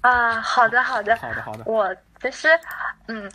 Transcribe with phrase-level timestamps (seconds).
[0.00, 1.16] 啊，好的好的。
[1.16, 2.48] 好的好的，我其实，
[3.08, 3.30] 嗯，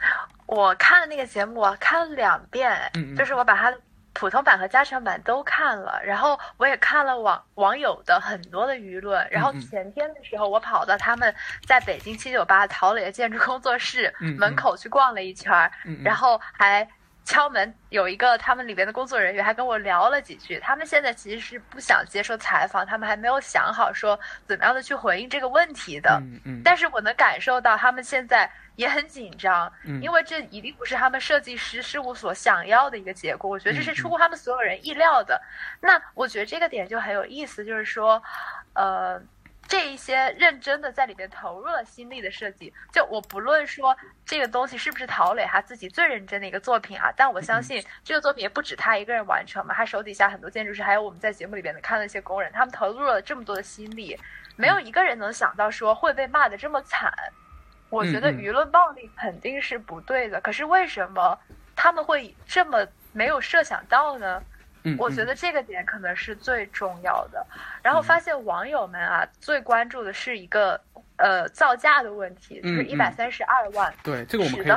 [0.45, 3.15] 我看了那个节目，我看了两遍，嗯嗯。
[3.15, 3.73] 就是我把它
[4.13, 11.33] 普通版和加长版都看了，然后我也看了网网友的很多的舆论，然后前天的时候，我跑到他们
[11.65, 15.71] 在北京七九八陶磊的建筑工作室门口去逛了一圈，
[16.03, 16.87] 然后还。
[17.25, 20.59] 敲门，有一个他们里边的工作人员还跟我聊了几句。
[20.59, 26.21] 他们现在其实是不想接受采访，他们还没有想好说怎么样的去回应这个问题的。
[26.21, 33.49] 嗯嗯，但是我能感受到他们现在也很紧张，嗯因为这一定不是他们设计师事务所想要的一个结果。
[33.49, 35.41] 我觉得这嗯是出乎他们所有人意料的。
[35.79, 38.21] 那我觉得这个点就很有意思，就是说，
[38.73, 39.21] 呃。
[39.67, 43.95] 这一些认真的在里面投入了心力的设计，就我不论说
[44.25, 54.19] 这个东西是不是陶磊他自己最认真的一个作品啊，但我相信这个作品也不止他一个人完成嘛，他手底下很多建筑师，还有我们在节目里边的看的一些工人，他们投入了这么多的心力，
[54.55, 57.11] 没有一个人能想到说会被骂的这么惨。
[57.89, 61.37] 我觉得舆论暴力肯定是不对的，可是为什么
[61.75, 64.43] 他们会这么没有设想到呢？
[64.83, 67.45] 嗯，我觉得这个点可能是最重要的。
[67.81, 70.79] 然后发现网友们啊，最关注的是一个
[71.17, 74.71] 呃造价的问题，就是嗯一百三十二万，对这个我们可以。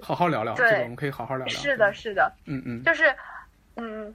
[0.00, 1.48] 好好聊聊，对这个我们可以好好聊聊。
[1.48, 3.14] 是的，，是的，嗯嗯，就是
[3.76, 4.14] 嗯，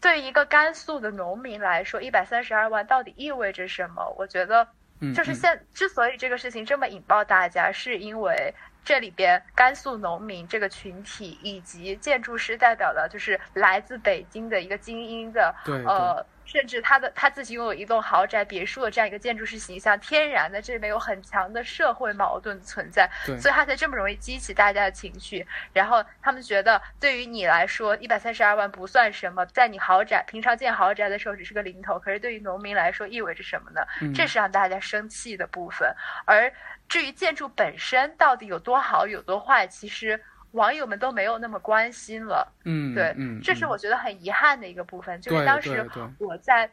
[0.00, 4.14] 对于一个甘肃的农民来说，一百三十二万到底意味着什么？
[4.18, 4.66] 我觉得
[5.14, 8.52] 就是现之所以这个事情这么引爆大家，是因为
[8.84, 23.08] 这里边甘肃农民这个群体以及建筑师代表的，就是来自北京的一个精英的，对呃，甚至他的他自己拥有一栋豪宅别墅的这样一个建筑师形象，天然的这里面有很强的社会矛盾存在，
[23.40, 25.46] 所以他才这么容易激起大家的情绪。
[25.72, 33.80] 然后他们觉得，对于你来说，一百三十二万不算什么，在你豪宅平常建豪宅的时候只是个零头，可是对于农民来说意味着什么呢？
[34.00, 35.94] 嗯这是让大家生气的部分。
[36.26, 36.52] 而
[36.88, 42.50] 至于建筑本身到底有多好有多坏，其实网友们都没有那么关心了。
[42.64, 45.88] 嗯对，嗯，这是我觉得很遗憾的一个部分，就是当时
[46.18, 46.70] 我在。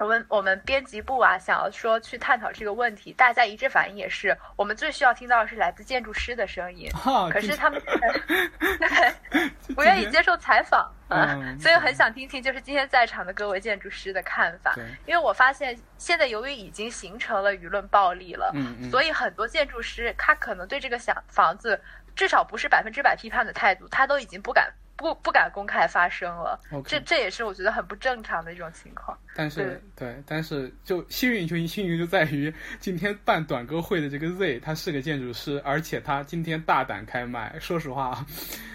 [0.00, 6.88] 我们我们编辑部啊，想要说去探讨这个问题，大家一致反应也是，我们最需要听到的是来自建筑师的声音。
[6.92, 7.82] 哈，可是他们
[9.74, 14.72] 不愿意接受采访啊，嗯所以很想听听就是今天在场的各位建筑师的看法。
[15.04, 21.80] 因为我发现现在由于已经形成了舆论暴力了，嗯嗯，所以很多建筑师他可能对这个想房子
[22.18, 26.58] 至少不是百分之百批判的态度，他都已经不敢不不敢公开发声了。
[26.84, 29.16] 这这也是我觉得很不正常的一种情况。
[29.36, 37.56] 但是对，但是就幸运就幸运就在于今天办短歌会的这个 Z，他是个建筑师，而且他今天大胆开麦。
[37.60, 38.26] 说实话，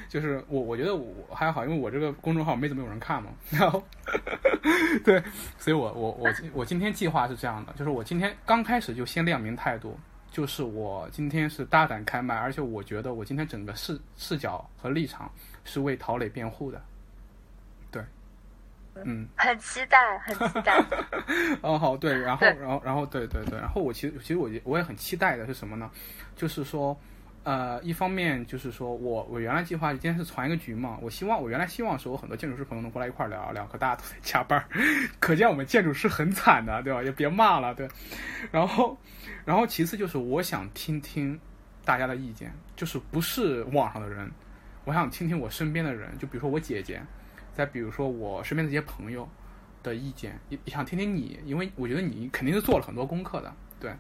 [0.08, 3.32] 就是我我觉得我还好，因为我这个公众号没怎么有人看嘛。
[3.50, 3.86] 然后
[5.04, 5.22] 对，
[5.58, 10.00] 所以我我我我今天计划是这样的，就是我今天刚开始就先亮明态度。
[10.34, 15.32] 就是我今天是大胆开麦，而且我觉得我今天整个视视角和立场
[15.64, 16.82] 是为陶磊辩护的，
[17.92, 18.04] 对，
[19.06, 20.84] 嗯，很期待，很期待。
[21.62, 25.92] 哦，好，对，然后，然后，然后，对，对，对，然后我其实，其实我也我也很期待的是什么呢？
[26.36, 27.00] 就是说，
[27.44, 34.66] 呃，一方面就是说我我原来计划今天是传一个局嘛，我希望我原来希望是我很多建筑师朋友能过来一块儿聊一聊，可大家都 在加班儿，
[35.20, 37.04] 可见我们建筑师很惨的，对吧？
[37.04, 37.88] 也别骂了，对。
[38.52, 38.98] 然后，
[39.46, 41.40] 然后其次就是我想听听
[41.84, 44.30] 大家的意见，就是不是网上的人，
[44.86, 47.02] 我想听听我身边的人，就比如说我姐姐，
[47.54, 49.28] 再比如说我身边的一些朋友
[49.82, 53.94] 的意见，也也想听听你，因为我觉得你肯定是做了很多功课的，对。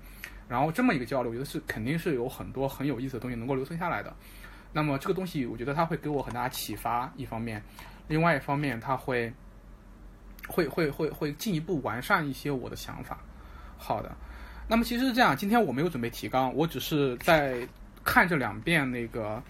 [0.50, 4.14] 然后这么一个交流，我觉得是肯定是有很多很有意思的东西能够留存下来的。
[4.74, 7.64] 那么这个东西，我觉得它会给我很大启发，一方面，
[8.08, 9.34] 另外一方面，它会
[10.48, 13.18] 会会会会进一步完善一些我的想法。
[13.78, 14.16] 好的，
[14.68, 17.68] 那么其实是这样，今天我没有准备提纲，我只是在
[18.04, 19.42] 看这两遍那个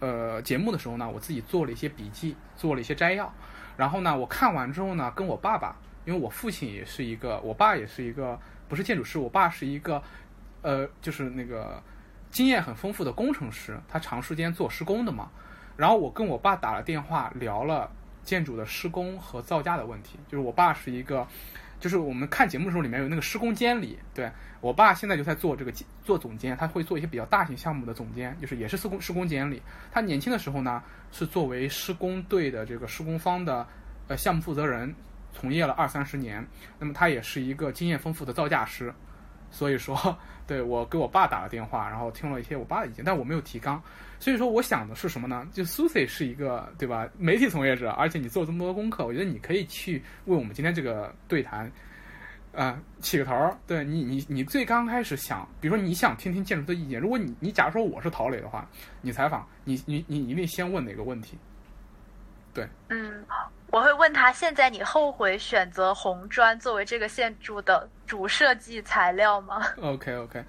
[0.00, 3.32] 呃节目的时候呢，我自己做了一些笔记，做了一些摘要。
[3.76, 8.38] 然后呢，我看完之后呢，跟我爸爸，因为我父亲也是一个，我爸也是一个
[8.68, 10.02] 不是建筑师，我爸是一个
[10.62, 11.82] 呃，就是那个
[12.30, 15.30] 经验很丰富的工程师，他长时间做施工的嘛。
[15.76, 17.90] 然后我跟我爸打了电话，聊了
[18.22, 20.18] 建筑的施工和造价的问题。
[20.28, 21.26] 就是我爸是一个，
[21.82, 24.30] 就是我们看节目的时候里面有那个施工监理，对
[24.60, 25.72] 我爸现在就在做这个
[26.04, 29.60] 做总监，他会做一些比较大型项目的总监，就是也是施工施工监理。
[29.90, 30.80] 他年轻的时候呢，
[31.10, 33.66] 是作为施工队的这个施工方的
[34.06, 34.94] 呃项目负责人，
[35.32, 36.46] 从业了二三十年。
[36.78, 38.94] 那么他也是一个经验丰富的造价师。
[39.50, 43.82] 所以说， 对我给我爸打了电话，然后听了一些我爸的意见，但我没有提纲。
[44.22, 45.44] 所以说，我想的是什么呢？
[45.52, 51.68] 就 Susie 是一个对吧，媒体从业者，而且你做了这么多功课，我觉得你可以去为我们今天这个对谈
[52.54, 58.64] 啊，起个头儿，对你，你你最刚开始想，比如说你想听听建筑的意见，如果你你假如说我是陶磊的话，
[59.00, 61.36] 你采访你你你一定先问哪个问题？
[62.54, 63.24] 对，嗯，
[63.68, 70.44] 我会问他，现在你后悔选择红砖作为这个建筑的主设计材料吗？OK OK，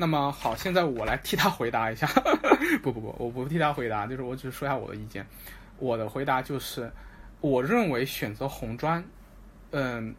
[0.00, 2.06] 那么好，现在我来替他回答一下，
[2.82, 5.26] 不不不，我不替他回答，就是我只是说一下我的意见，
[5.78, 6.90] 我的回答就是，
[7.42, 9.04] 我认为选择红砖，
[9.72, 10.14] 嗯。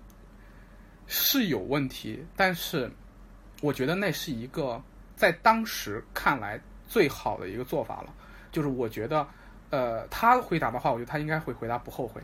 [1.14, 2.90] 是有问题，但是
[3.60, 4.82] 我觉得那是一个
[5.14, 6.58] 在当时看来
[6.88, 8.14] 最好的一个做法了。
[8.50, 9.28] 就是我觉得，
[9.72, 12.22] 呃，他回答的话，我觉得他应该会回答不后悔。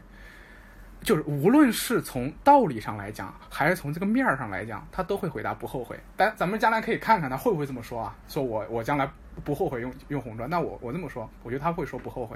[1.07, 5.97] 就是无论是从道理上来讲，还是从这个面儿上来讲，他都会回答不后悔。
[6.17, 8.13] 但咱们将来可以看看他会不会这么说啊？
[8.27, 9.09] 说我我将来
[9.41, 10.49] 不后悔用用红砖。
[10.49, 12.35] 那我我这么说，我觉得他会说不后悔。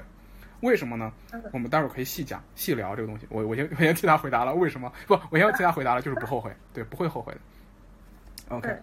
[0.60, 1.12] 为什么呢？
[1.52, 3.26] 我们待会儿可以细讲、细聊这个东西。
[3.28, 5.20] 我我先我先替他回答了，为什么不？
[5.28, 8.56] 我先替他回答了，就是不后悔，对，不会后悔的。
[8.56, 8.74] OK，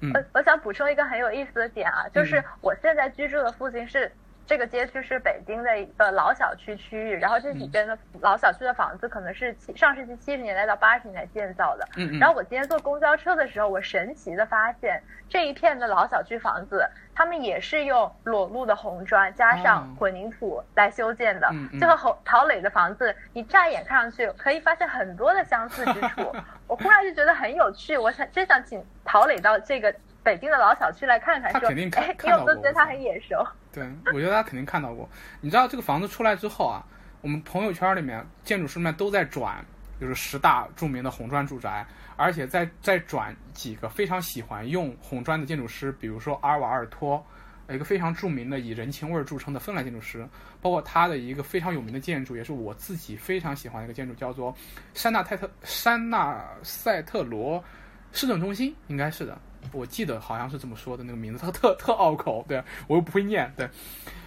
[0.00, 4.10] 嗯，我我想补充一个很有意思的点啊，就是我现在居住的附近是。
[4.50, 11.88] 这个街区是北京的一个老小区区域，然后这里边的老小区的房子可能是七上世纪七十年代到八十年代建造的。
[11.96, 12.18] 嗯嗯。
[12.18, 21.46] 然后我今天坐公交车的时候，我神奇的发现这一片的老小区房子，他们也是用裸露的红砖加上混凝土来修建的。
[21.52, 21.78] 嗯嗯。
[21.78, 26.34] 就和陶陶磊的房子，你乍眼看上去可以发现很多的相似之处。
[26.66, 29.94] 我忽然就觉得很有趣，我想真想请陶磊到这个。
[30.22, 32.30] 北京的老小区来看看，他肯定看到过。
[32.30, 33.42] 因为我觉得他很眼熟。
[33.72, 35.08] 对，我觉得他肯定看到过。
[35.40, 36.84] 你知道这个房子出来之后啊，
[37.20, 39.64] 我们朋友圈里面建筑师们都在转，
[40.00, 41.86] 就是十大著名的红砖住宅，
[42.16, 47.24] 而且在在转几个非常喜欢用红砖的建筑师，比如说阿尔瓦尔托，
[47.68, 50.26] 一个非常著名的以人情味著称的芬兰建筑师，
[50.60, 54.52] 包括他的一个非常有名的建筑，也是我自己非常喜欢的一个建筑，叫做
[54.94, 57.62] 山纳泰特山纳塞特罗
[58.10, 59.38] 市政中心，应该是的。
[59.72, 63.68] 我记得好像是这么说的，那个名字它特特拗口，对我又不会念，对，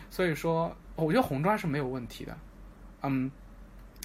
[0.10, 2.38] 所以说我觉得红砖是没有问题的，
[3.02, 3.30] 嗯，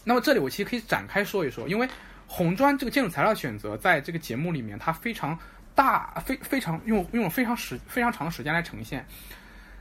[0.05, 1.89] 那么这里我其实可以展开说一说，因为
[2.27, 5.39] 红砖这个建筑材料选择在这个节目里面，它非常
[5.75, 9.07] 大，非非常用用了非常时非常长的时间来呈现，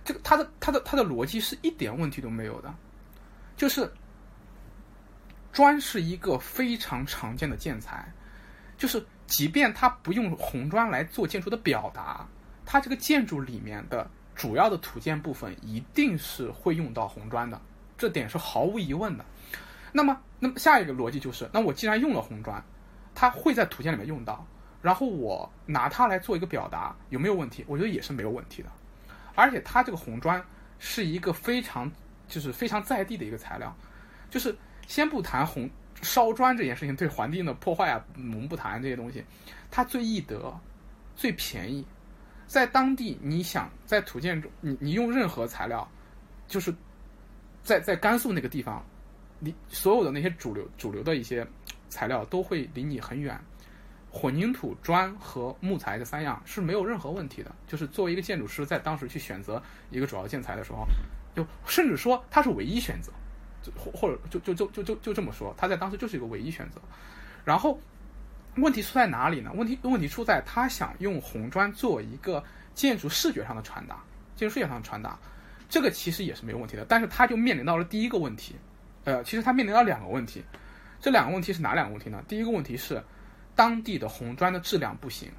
[0.03, 2.73] 这个它的它的它的逻辑是一点问题都没有的，
[3.55, 3.91] 就是
[5.51, 8.05] 砖是一个非常常见的建材，
[8.77, 9.03] 就是。
[9.27, 12.25] 即便它不用红砖来做建筑的表达，
[12.65, 17.61] 它这个建筑里面的主要的土建部分一定是会用到红砖的，
[17.97, 19.25] 这点是毫无疑问的。
[19.91, 22.63] 那么，那么下一个逻辑就是，那我既然用了红砖，
[23.13, 24.45] 它会在土建里面用到，
[24.81, 27.65] 然后我拿它来做一个表达，有没有问题？
[27.67, 28.69] 我觉得也是没有问题的。
[29.35, 30.43] 而且它这个红砖
[30.79, 31.91] 是一个非常
[32.27, 33.75] 就是非常在地的一个材料，
[34.29, 34.55] 就是
[34.87, 35.69] 先不谈红。
[36.01, 39.23] 烧砖这件事情对环境的破坏啊，我们不谈这些东西。
[39.69, 40.55] 它最易得，
[41.15, 41.85] 最便宜，
[42.45, 45.87] 在当地你想在土建中，你你用任何材料，
[46.47, 46.73] 就是
[47.63, 48.85] 在在甘肃那个地方，
[49.39, 51.45] 你所有的那些主流主流的一些
[51.89, 53.39] 材料都会离你很远。
[54.09, 57.53] 混凝土、砖和木材这三样是没有任何问题的。
[57.67, 59.61] 就是作为一个建筑师，在当时去选择
[59.91, 60.87] 一个主要建材的时候，
[61.35, 63.11] 就甚至说它是唯一选择。
[63.75, 66.79] 或或者就就就就就就这么说，他在当时就是一个唯一选择。
[67.43, 67.79] 然后
[68.55, 69.51] 问题出在哪里呢？
[69.55, 74.03] 问题问题出在他想用红砖做一个建筑视觉上的传达，
[74.35, 75.17] 建筑视觉上的传达，
[75.69, 76.85] 这个其实也是没有问题的。
[76.85, 78.55] 但是他就面临到了第一个问题，
[79.03, 80.43] 呃，其实他面临到两个问题。
[80.99, 82.23] 这两个问题是哪两个问题呢？
[82.27, 83.03] 第一个问题是
[83.55, 85.31] 当地的红砖的质量不行。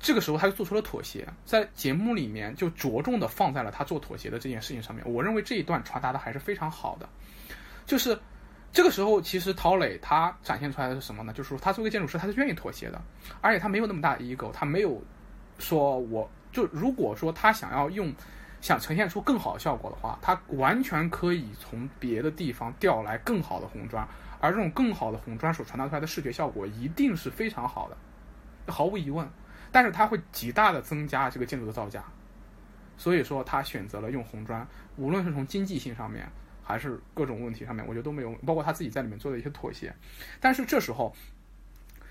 [0.00, 5.02] 这个时候他就做出了妥协，在节目里面就着重的放在了他做妥协的这件事情上面。
[5.06, 7.08] 我认为这一段传达的还是非常好的。
[7.86, 8.18] 就是
[8.72, 11.32] 这个时候，其实陶磊他展现出来的是什么呢？
[11.32, 13.00] 就是说他作为建筑师，他是愿意妥协的，
[13.40, 15.00] 而且他没有那么大的 ego，他没有
[15.58, 18.12] 说我就如果说他想要用
[18.60, 24.06] 想呈现出更好的效果的话，他完全可以从别的地方调来更好的红砖，
[24.40, 29.28] 而这种更好的红砖所传达出来的视觉效果一定是非常好的，毫无疑问。
[29.70, 32.02] 但是它会极大的增加这个建筑的造价，
[32.96, 36.28] 所以说他选择了用红砖，无论是从经济性上面。
[36.64, 39.94] 还是各种问题上面，我觉得都没有，包括他自己在里面做的一些妥协。
[40.40, 41.14] 但是这时候，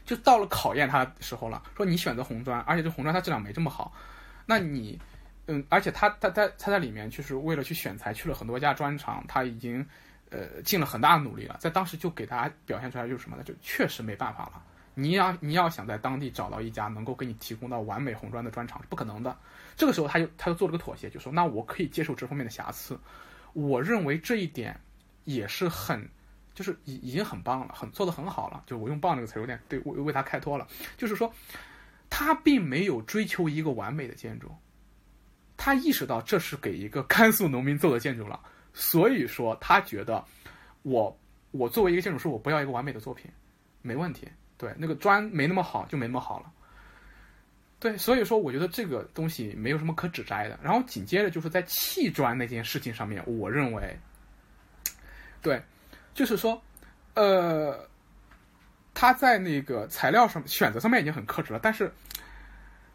[0.05, 1.63] 就到了考验他的时候了。
[1.75, 3.91] 说你选择红砖，而且这红砖它质量没这么好，
[4.45, 4.99] 那你，
[5.47, 9.85] 嗯，而且他他他他在里面就是为了去选材，去了很多家砖厂，他已经
[10.29, 11.57] 呃尽了很大的努力了。
[11.59, 13.43] 在当时就给大家表现出来就是什么呢？
[13.43, 14.61] 就确实没办法了。
[14.95, 19.35] 你要你要想在当地找到一家能够给你提供到完美红砖的砖厂是不可能的。
[19.75, 22.95] 这个时候他就他就做了个妥协，就说那我可以接受这方面的瑕疵。
[23.53, 24.79] 我认为这一点
[25.23, 26.07] 也是很
[26.53, 28.63] 就是已已经很棒了，很做的很好了。
[28.67, 30.67] 就我用“棒”这个词有点对为为他开脱了，
[30.97, 31.33] 就是说
[32.09, 34.51] 他并没有追求一个完美的建筑，
[35.57, 38.39] 他意识到这是给一个甘肃农民做的建筑了，
[38.73, 40.23] 所以说他觉得
[40.83, 41.17] 我
[41.51, 43.31] 我作为一个建筑师，我不要一个完美的作品，
[43.81, 44.27] 没问题。
[44.55, 46.51] 对，那个砖没那么好就没那么好了。
[47.83, 50.57] 对，所以说我觉得这个东西没有什么可指摘的。
[50.63, 53.99] 然后紧接着就是在砌砖那件事情上面，我认为，
[55.41, 55.61] 对，
[56.13, 56.63] 就是说，
[57.15, 57.85] 呃，
[58.93, 61.91] 他在那个材料上选择上面已经很克制了，但是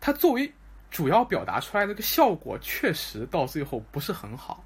[0.00, 0.50] 他作为
[0.90, 4.64] 主要表达出来的个效果，确实到最后不是很好。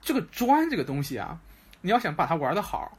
[0.00, 1.40] 这个砖这个东西啊，
[1.80, 2.96] 你要想把它玩的好，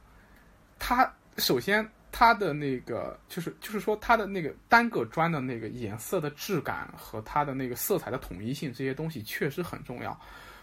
[0.78, 1.90] 它首先。
[2.10, 10.18] 它的那个就是就是说它的那个单个砖的那个颜色的质感和它的那个色彩的统一性这些东西确实很重要。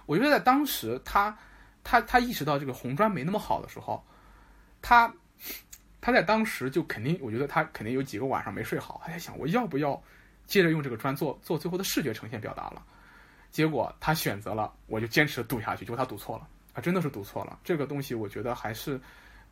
[0.06, 1.36] 我觉得在当时他
[1.84, 4.04] 他他意识到这个红砖没那么好的时候，
[4.82, 5.12] 他
[6.02, 10.02] 他在当时就肯定我觉得他肯定有几个晚上没睡好，他在想我要不要
[10.46, 12.84] 接着用这个砖做做最后的视觉呈现表达了。
[13.52, 17.58] 结果他选择了我就坚持赌下去，结果他赌错了啊，真的是赌错了。
[17.64, 19.00] 这个东西我觉得还是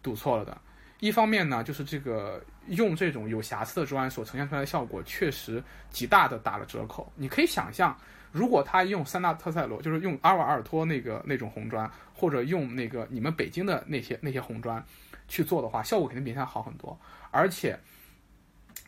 [0.02, 0.60] 赌错了的。
[1.04, 7.12] 一方面呢，就是这个用这种有瑕疵的砖所呈现出来的效果，确实极大的打了折扣。
[7.18, 7.94] 你可以想象，
[8.32, 14.82] 如果他用三大特赛罗，就是用阿瓦尔托那个那种红砖，或者用那个你们北京的那些那些红砖
[15.28, 16.98] 去做的话，效果肯定比现在好很多。
[17.32, 17.78] 而且，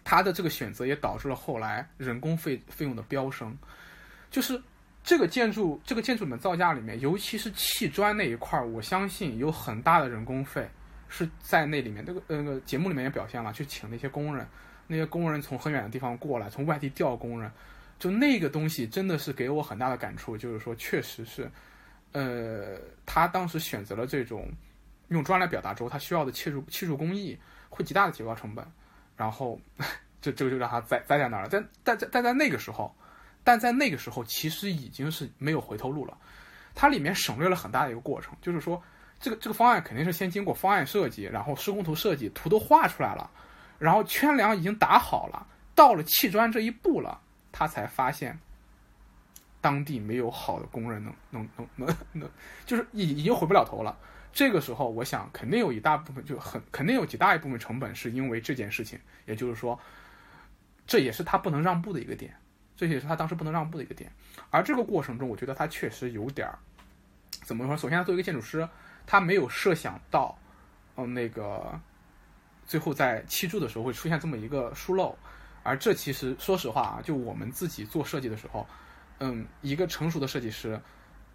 [0.06, 3.54] 他的这个选择也导致了后来人工费费用的飙升。
[4.32, 4.58] 就是
[5.04, 10.66] 这个建筑这个建筑里面造价里面，尤其是砌砖那一块儿，我相信有很大的人工费。
[11.08, 14.46] 是在那里面，那个那个节目里面也表现了，去请那些工人，
[14.88, 17.52] 那些工人从很远的地方过来，从外地调工人，
[18.00, 21.50] 就那个东西真的是给我很大的感触，就是说确实是，
[22.12, 24.50] 呃，他当时选择了这种
[25.10, 27.38] 用砖来表达之后，他需要的砌筑砌筑工艺
[27.70, 28.66] 会极大的提高成本，
[29.16, 29.60] 然后
[30.22, 31.50] 这这个就让他栽栽在那儿了。
[31.52, 32.94] 但但在但在那个时候，
[33.44, 36.18] 但在那个时候其实已经是没有回头路了，
[36.74, 38.82] 它里面省略了很大的一个过程，就是说。
[39.26, 43.28] 这个这个方案肯定是先经过方案设计，然后施工图设计，图都画出来了，
[43.80, 47.20] 然后圈梁已经打好了，到了砌砖这一步了，
[47.52, 48.38] 他才发现
[49.62, 52.30] 当地没有好的工人能能能能能，
[52.68, 53.98] 就是已已经回不了头了。
[54.32, 59.80] 这个时候，我想肯定有一大部分就很肯定有极大一部分成本是因为这件事情，也就是说，
[60.86, 62.32] 这也是他不能让步的一个点，
[62.78, 64.12] 这也是他当时不能让步的一个点。
[64.52, 66.60] 而这个过程中，我觉得他确实有点儿
[67.44, 67.76] 怎么说？
[67.76, 68.70] 首先，作为一个建筑师。
[69.06, 70.38] 他没有设想到，
[70.96, 71.80] 嗯，那个
[72.66, 75.16] 最后在砌筑的时候会出现这么一个疏漏，
[75.64, 78.68] 而这其实说实话啊，就我们自己做设计的时候，
[79.20, 80.80] 嗯，一个成熟的设计师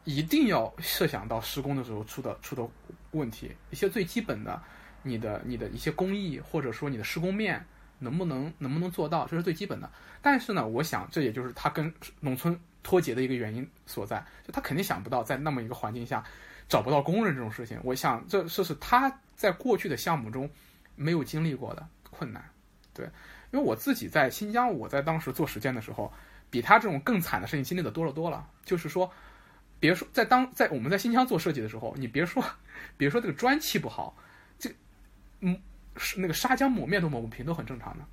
[0.05, 2.69] 一定要设想到施工的时候出的出的
[3.13, 4.61] 问题，一些最基本的，
[5.03, 7.65] 你的你的一些工艺或者说你的施工面
[7.99, 9.91] 能不能能不能做到，这是最基本的。
[10.23, 16.25] 但是呢，我想这也就是他跟农村脱节的一个原因所在，就他肯定想不到在那么一个环境下。
[16.71, 20.49] 找不到工人这种事情，我想这这是他在过去的项目中
[20.95, 22.49] 没有经历过的困难，
[22.95, 23.05] 对，
[23.51, 26.13] 因为我自己在新疆，我在当时做实践的时候，
[26.49, 28.49] 比他这种更惨的事情经历的多了多了。
[28.65, 29.13] 就是说，
[29.81, 32.41] 别说在当在我们在新疆做设计的时候，你别说，
[32.97, 34.17] 别说这个砖砌不好，
[34.57, 34.71] 这
[35.41, 35.61] 嗯
[35.97, 38.05] 是那个砂浆抹面都抹不平，都很正常的。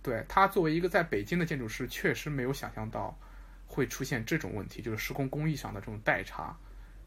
[0.00, 3.18] 对他作为一个在北京的建筑师，确实没有想象到
[3.66, 6.56] 会出现这种问题，就是施工工艺上的这种代差。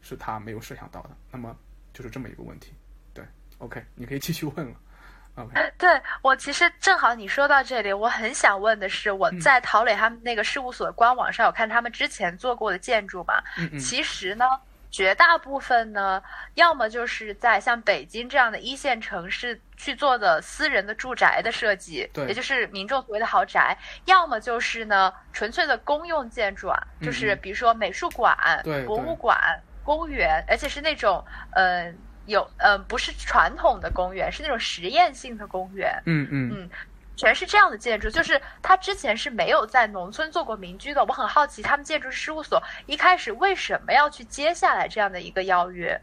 [0.00, 1.56] 是他没有设想到的，那么
[1.92, 2.72] 就是这么一个问题。
[3.12, 3.24] 对
[3.58, 4.74] ，OK，你可以继续问了。
[5.36, 5.88] OK，对
[6.22, 13.40] 我其实正好你说到这里，我很想问的是，我在陶磊他们那个事务所的官网上有看他们之前做过的建筑嘛？
[13.56, 13.78] 嗯嗯。
[13.78, 14.44] 其实呢，
[14.90, 16.20] 绝大部分呢，
[16.54, 23.72] 要么就是在像北京这样的一线城市去做的私人的住宅的设计，对，也就是民众所谓的豪宅；
[24.06, 28.36] 要么就是呢，纯粹的公用建筑啊，就是比如说美术馆、
[28.84, 29.38] 博物馆。
[29.90, 31.92] 公园，而且是那种，呃，
[32.26, 36.00] 有，呃，不是传统的公园，是那种实验性的公园。
[36.06, 36.70] 嗯嗯嗯，
[37.16, 38.08] 全是这样的建筑。
[38.08, 41.04] 就是他之前是没有在农村做过民居的。
[41.06, 46.00] 我很好奇，他们建筑事务所一开始为什么要去接下来这样的一个邀约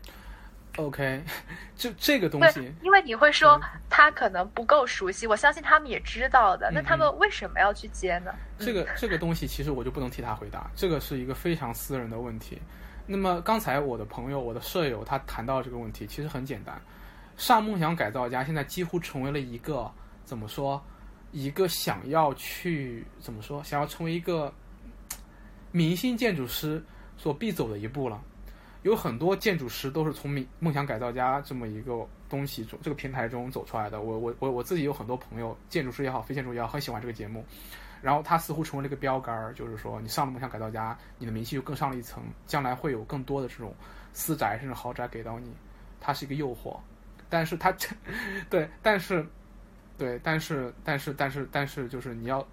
[0.75, 1.23] ？OK，
[1.77, 3.57] 就这个东西，因为你会说
[3.89, 6.69] 他可能不够熟悉，我相信他们也知道的。
[6.73, 8.35] 那他们为什么要去接呢？
[8.59, 12.61] 这个这个东西其实我就不能替他回答，这个是一个非常私人的问题。
[13.07, 16.79] 那么刚才我的朋友、我的舍友他谈到这个问题，其实很简单。
[17.37, 19.89] 上梦想改造家现在几乎成为了一个
[20.25, 20.81] 怎么说？
[21.31, 23.63] 一个想要去怎么说？
[23.63, 24.53] 想要成为一个
[25.71, 26.83] 明星建筑师
[27.17, 28.21] 所必走的一步了。
[28.83, 34.01] 有很多建筑师都是从梦梦想改造家这么一个东西中这个平台中走出来的。
[34.01, 37.45] 我我我我自己有很多朋友，建筑师也好，非建筑也好，很喜欢这个节目。
[38.01, 43.73] 然后他似乎成为了一个标杆儿，就是说你上了梦想改造家，你的名气就更上了一层，将来会有更多的这种
[44.13, 45.53] 私宅甚至豪宅给到你，
[45.99, 46.77] 它是一个诱惑。
[47.29, 47.89] 但是它这
[48.49, 49.25] 对，但是
[49.97, 52.45] 对，但是但是但是但是就是你要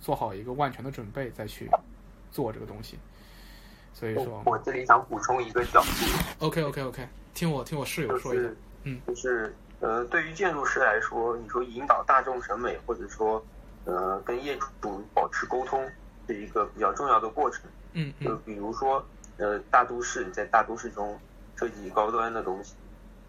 [0.00, 1.70] 做好一个万全的准备再去
[2.30, 2.98] 做这个东西。
[3.92, 6.44] 所以说，我这里想补充一个角度。
[6.46, 8.48] OK OK OK，听我听我室友说一下，
[8.82, 13.42] 嗯，就是呃，对于建筑师来说，你说引导大众审美，或者说
[13.86, 15.90] 呃，跟业主保持沟通，
[16.26, 17.62] 是一个比较重要的过程。
[17.94, 18.26] 嗯嗯。
[18.26, 19.02] 就比如说
[19.38, 21.18] 呃，大都市在大都市中
[21.56, 22.74] 设计高端的东西，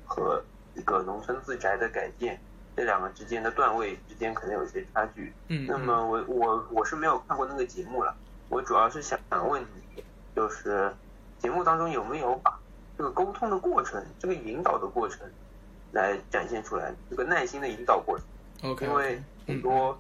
[0.06, 0.44] 和
[0.76, 2.38] 一个农村自宅的改建，
[2.76, 5.32] 这两个之间的段位之间可能有一些差距。
[5.48, 5.66] 嗯。
[5.66, 8.14] 那么我我我是没有看过那个节目了，
[8.50, 10.04] 我主要是想问你。
[10.36, 10.94] 就是
[11.40, 12.60] 节目当中有没有把
[12.96, 15.28] 这个沟通的过程、这个引导的过程
[15.94, 16.94] 来展现出来？
[17.10, 18.72] 这个耐心的引导过程。
[18.72, 18.86] OK。
[18.86, 20.00] 因为很多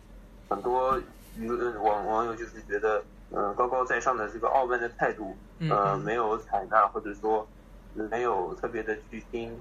[0.49, 0.97] 很多
[1.37, 5.35] 舆论网网友就是觉得，嗯，高高在上的这个傲慢的态度，
[5.69, 7.47] 呃，没有采纳或者说
[7.93, 9.59] 没有特别的去听，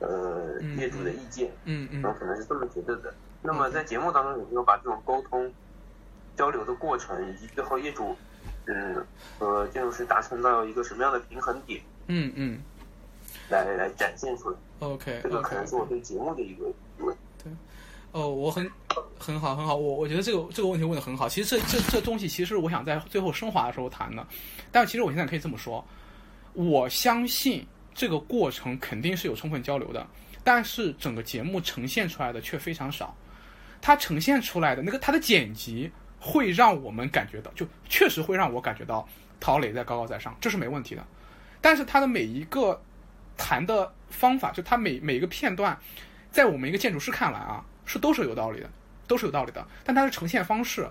[0.00, 1.50] 呃，业主的意见。
[1.64, 2.02] 嗯嗯。
[2.18, 3.12] 可能是这么觉得的。
[3.42, 5.52] 那么在节目当中有没有把这种沟通
[6.36, 8.16] 交流的过程以及最后业主？
[8.66, 9.04] 嗯，
[9.40, 11.82] 和建筑师达成到一个什么样的平衡点？
[12.06, 12.60] 嗯嗯，
[13.50, 14.56] 来来展现出来。
[14.78, 16.66] OK，这个可能是我对节目的一个
[18.12, 18.70] 哦，我很
[19.18, 21.28] 很好很好，我我觉得这个这个问题问的很好。
[21.28, 24.26] 其实这这这东西，其实我想在最后升华的时候谈的。
[24.70, 25.84] 但其实我现在可以这么说，
[26.52, 30.06] 我相信这个过程肯定是有充分交流的，
[30.44, 33.16] 但是整个节目呈现出来的却非常少。
[33.80, 35.90] 它呈现出来的那个它的剪辑。
[36.24, 39.04] 会让我们感觉到，就确实会让我感觉到
[39.40, 41.04] 陶磊在高高在上，这是没问题的。
[41.60, 42.80] 但是他的每一个
[43.36, 45.76] 谈的方法，就他每每一个片段，
[46.30, 48.70] 在我们一个建筑师看来啊，是都是有道理的，
[49.06, 49.66] 都是有道理的。
[49.84, 50.88] 但他的呈现方式，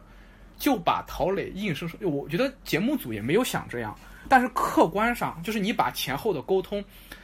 [0.58, 3.98] 就把陶磊硬生生，我觉得节目组也没有想这样。
[4.29, 6.84] 但是客观上，就是你把前后的沟通，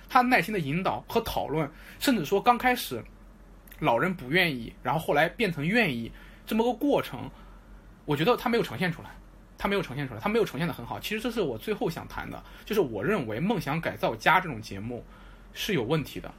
[0.09, 3.03] 他耐心的引导和讨论，甚至说刚开始
[3.79, 6.11] 老人不愿意，然后后来变成愿意，
[6.45, 7.29] 这么个过程。
[8.05, 9.09] 我觉得他没有呈现出来，
[9.57, 10.99] 他没有呈现出来，他没有呈现的很好。
[10.99, 15.05] 其实这是我最后想谈的，就是我认为《梦想改造家》这种节目
[15.53, 16.33] 是有问题的。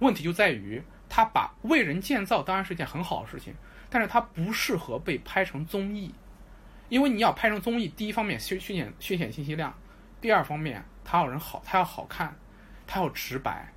[0.00, 3.54] 问题就在于他把为人建造当然是一件很好的事情，
[3.90, 6.12] 但是它不适合被拍成综艺，
[6.88, 9.72] 因为你要拍成综艺，第一方面需需显需显信息量，
[10.20, 12.34] 第二方面它要人好，它要好看，
[12.86, 13.72] 它要直白，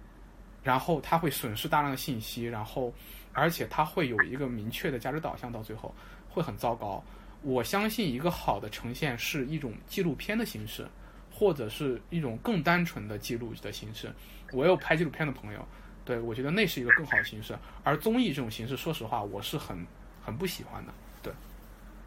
[0.64, 2.94] 然后它会损失大量的信息，然后
[3.34, 5.94] 而且它会有一个明确的价值导向，到最后
[6.30, 7.04] 会很糟糕。
[7.44, 10.88] 我相信一个好的呈现是一种纪录片的形式，
[11.32, 14.12] 或者是一种更单纯的记录的形式。
[14.52, 15.66] 我有拍纪录片的朋友，
[16.08, 17.54] 对我觉得那是一个更好的形式。
[17.84, 19.86] 而综艺这种形式，说实话，我是很
[20.24, 20.94] 很不喜欢的。
[21.22, 21.34] 对，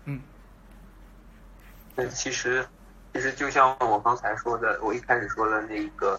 [0.06, 0.18] 嗯。
[1.94, 2.66] 那其实，
[3.12, 6.18] 其实就像我刚才说的，我一开始说的那个，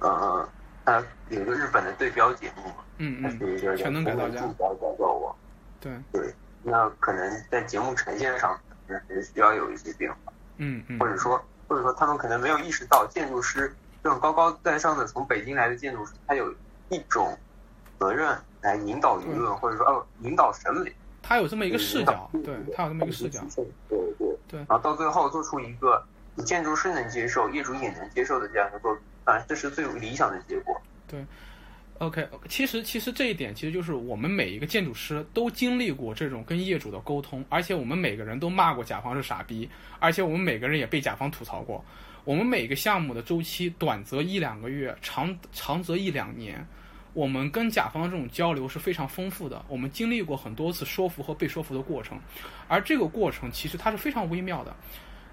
[0.00, 0.46] 呃，
[0.84, 5.34] 它有一个日本的对标节目，嗯嗯，全能改造家，改造我，
[5.80, 6.34] 对对。
[6.62, 10.32] 那可能在节目呈现上，还是需要有一些变化。
[10.58, 10.98] 嗯嗯。
[10.98, 16.54] 或者说，或者说他们可能没有意识到，建筑师这种高高在上的从北京来的建筑师，他有
[16.88, 17.36] 一种
[17.98, 20.92] 责任来引导舆论，或者说哦引导审美。
[21.22, 23.40] 他有这么一个视角，对他有这么一个视角。
[23.88, 24.58] 对对对。
[24.60, 26.04] 然后到最后做出一个
[26.44, 30.80] 建筑师能接受、业主也能接受的这样一个作品，啊，这是最理想的结果。
[31.06, 31.24] 对。
[32.02, 41.84] OK，其实其实这一点其实就是我们每一个建筑师都经历过这种跟业主的沟通，而且我们每个人都骂过甲方是傻逼，而且我们每个人也被甲方吐槽过。
[42.24, 46.66] 我们每个项目的周期短则一两个月，长长则一两年，
[47.12, 49.64] 我们跟甲方这种交流是非常丰富的。
[49.68, 52.18] 我们经历过很多次说服和被说服的过程，
[52.66, 54.74] 而这个过程其实它是非常微妙的，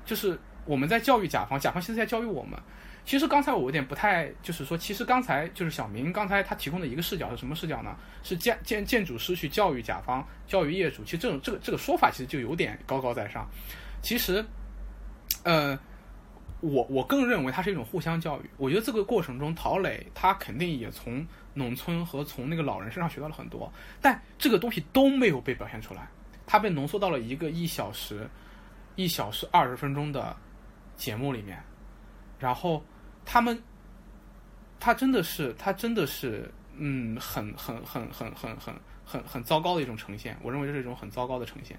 [0.06, 2.60] 就是我们在教育甲方，甲方其实在教育我们。
[3.10, 7.98] 其实刚才我有点不太，就是说，其实刚才就是小明刚才他提供的一个视角是什么视角呢？
[8.22, 11.04] 是建建建筑师去教育甲方、教育业主。
[11.04, 13.50] 其实这种这个这个说法其实就有点高高在上。
[14.04, 14.46] 其实，
[15.42, 15.76] 呃，
[16.60, 18.50] 我我更认为它是一种互相教育。
[18.58, 26.08] 我觉得这个过程中，陶磊他肯定也从农村和从那个老人身上学到了很多，但这个东西都没有被表现出来。
[26.46, 28.30] 他被浓缩到了一个一小时、
[28.96, 30.38] 一小时二十分钟的
[30.96, 31.60] 节目里面，
[32.38, 32.86] 然后。
[33.32, 33.62] 他们，
[34.80, 38.74] 他真的是，他真的是，嗯，很很很很很很
[39.06, 40.36] 很很糟糕的一种呈现。
[40.42, 41.78] 我认为这是一种很糟糕的呈现。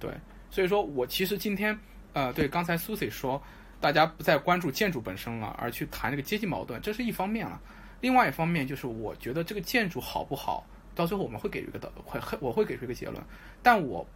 [0.00, 0.10] 对，
[0.48, 1.78] 所以说我其实今天，
[2.14, 3.42] 呃，对刚才 Susie 说，
[3.78, 7.60] 大家不再关注建筑本身了，而去谈这个阶级矛盾，这是一方面了。
[8.00, 13.22] 另外一方面就是，我觉得这个建筑好不好，到最后我们会给出一个的会我会给出一个结论。
[13.62, 14.06] 但我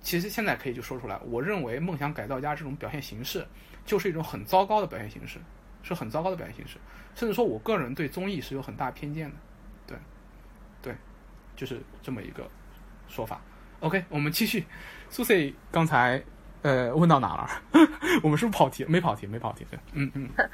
[0.00, 3.46] 其实现在可以就说出来，我认为梦想改造家这种表现形式
[3.86, 5.38] 就是一种很糟糕的表现形式，
[5.82, 6.78] 是很糟糕的表现形式。
[7.14, 9.36] 甚至说我个人对综艺是有很大偏见的，
[9.86, 9.96] 对，
[10.80, 10.94] 对，
[11.56, 12.48] 就是这么一个
[13.08, 13.40] 说法。
[13.80, 14.64] OK，我们继续。
[15.10, 16.22] Susie 刚才
[16.62, 17.48] 呃问到哪了？
[18.22, 18.84] 我们是不是跑题？
[18.84, 19.66] 没跑题，没跑题。
[19.70, 20.28] 对，嗯嗯。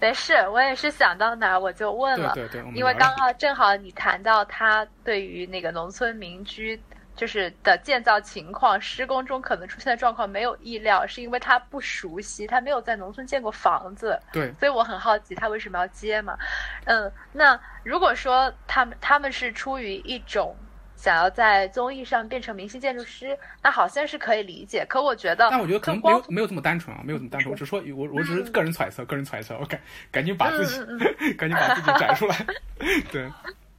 [0.00, 2.32] 没事，我也是想到哪我就问了。
[2.34, 2.72] 对对对。
[2.74, 6.78] 因为刚刚正好你谈到他对于那个农村民居
[7.16, 14.18] 就是的建造情况，施工中可能出现的状况没有意料，是因为他不熟悉，他没有在农村建过房子。
[14.32, 14.52] 对。
[14.58, 16.36] 所以我很好奇他为什么要接嘛？
[16.86, 20.56] 嗯，那如果说他们他们是出于一种。
[20.96, 24.86] 想要在综艺上变成明星建筑师，那好像是可以理解。
[24.88, 27.52] 可我觉得，但我觉得可能没有没有这么单纯啊，没有这么单纯。
[27.52, 29.58] 我只说，我我只是个人揣测，个人揣测。
[29.58, 29.78] 我赶
[30.10, 30.82] 赶紧把自己，
[31.34, 32.46] 赶紧把自己摘出来。
[33.12, 33.24] 对，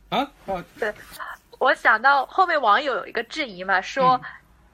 [0.10, 0.94] 啊啊，对，
[1.60, 4.20] 我想到后面网友有一个质疑嘛，说。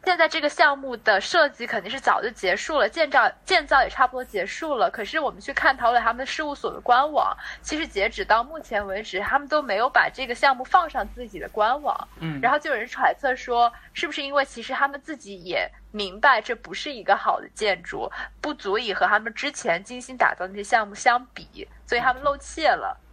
[0.04, 4.89] 现在这个项目的设计肯定是早就结束了，建造建造也差不多结束了。
[4.89, 12.08] 可是我们去看陶磊他们事务所的官网，其实截止到目前为止，他们都没有把这个项目放上自己的官网。
[12.20, 22.98] 嗯，然后就有人揣测说，是不是因为其实他们自己也明白这不是一个好的建筑，不足以和他们之前精心打造那些项目相比，所以他们漏气了。
[23.00, 23.06] 嗯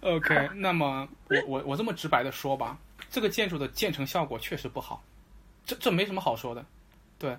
[0.00, 2.78] ，OK，那么我我我这么直白的说吧，
[3.10, 5.02] 这个建筑的建成效果确实不好。
[5.64, 6.64] 这这没什么好说的，
[7.18, 7.36] 对，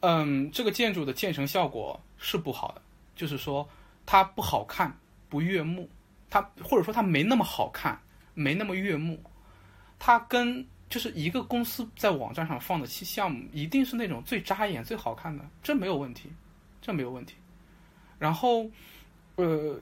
[0.00, 2.82] 嗯，这个建筑的建成效果是不好的，
[3.14, 3.68] 就是说
[4.04, 4.92] 它不好看，
[5.28, 5.88] 不悦目，
[6.28, 7.96] 它或者说它没那么好看，
[8.34, 9.22] 没那么悦目，
[10.00, 16.28] 它跟就是一个公司在网站上放的项目，一定是那种最扎眼、最好看的，这没有问题，
[16.82, 17.36] 这没有问题。
[18.18, 18.68] 然后，
[19.36, 19.80] 呃，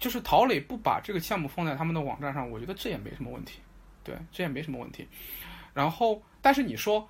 [0.00, 3.60] 就是陶磊不把这个项目放在他们的网站上，我觉得这也没什么问题，
[4.02, 5.06] 对，这也没什么问题。
[5.72, 6.20] 然后。
[6.42, 7.06] 但是你说，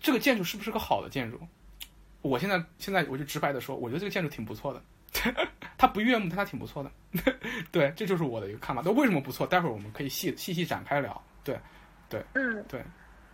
[0.00, 1.38] 这个建筑是不是个好的建筑？
[2.22, 4.82] 我现在现在我就直白的说，我觉得这个建筑挺不错的，
[5.76, 6.90] 它不悦目，但它挺不错的。
[7.70, 8.80] 对，这就是我的一个看法。
[8.82, 9.46] 那为什么不错？
[9.46, 11.22] 待会儿我们可以细细细展开聊。
[11.44, 11.60] 对，
[12.08, 12.82] 对，嗯，对，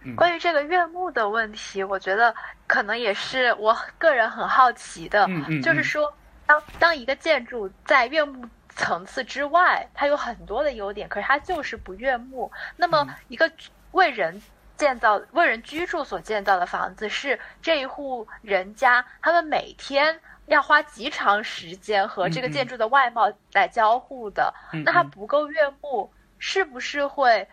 [0.02, 0.16] 嗯。
[0.16, 2.34] 关于这个悦目的问题，我觉得
[2.66, 5.26] 可能也是我个人很好奇的。
[5.28, 5.62] 嗯嗯。
[5.62, 6.12] 就是说，
[6.48, 12.50] 当当一个建筑在悦目层次之外，它有很多的优点，可是它就是不悦目。
[12.76, 13.48] 那么，一个
[13.92, 14.42] 为人。
[14.78, 24.54] 建造为人居住所建造的房子是这一户人家，他们每天要花极长时间和这个建筑的外貌来交互的。
[24.84, 26.08] 那它不够悦目，
[26.38, 27.44] 是不是会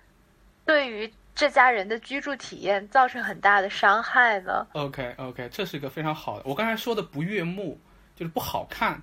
[0.65, 6.43] 对于这家人的居住体验造成很大的伤害呢？OK OK，这是一个非常好的。
[6.45, 7.75] 我刚才说的不悦目
[8.15, 9.01] 就是不好看，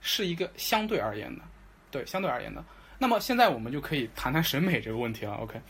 [0.00, 1.42] 是一个相对而言的，
[1.90, 2.64] 对相对而言的。
[2.98, 5.34] 那么现在我们就可以谈谈审美这个问题了。
[5.34, 5.60] OK。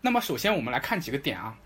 [0.00, 1.56] 那么首先我们来看几个点啊，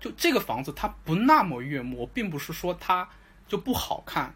[0.00, 3.08] 就这个房子它不那么悦目，并不是说它
[3.48, 4.32] 就不好看。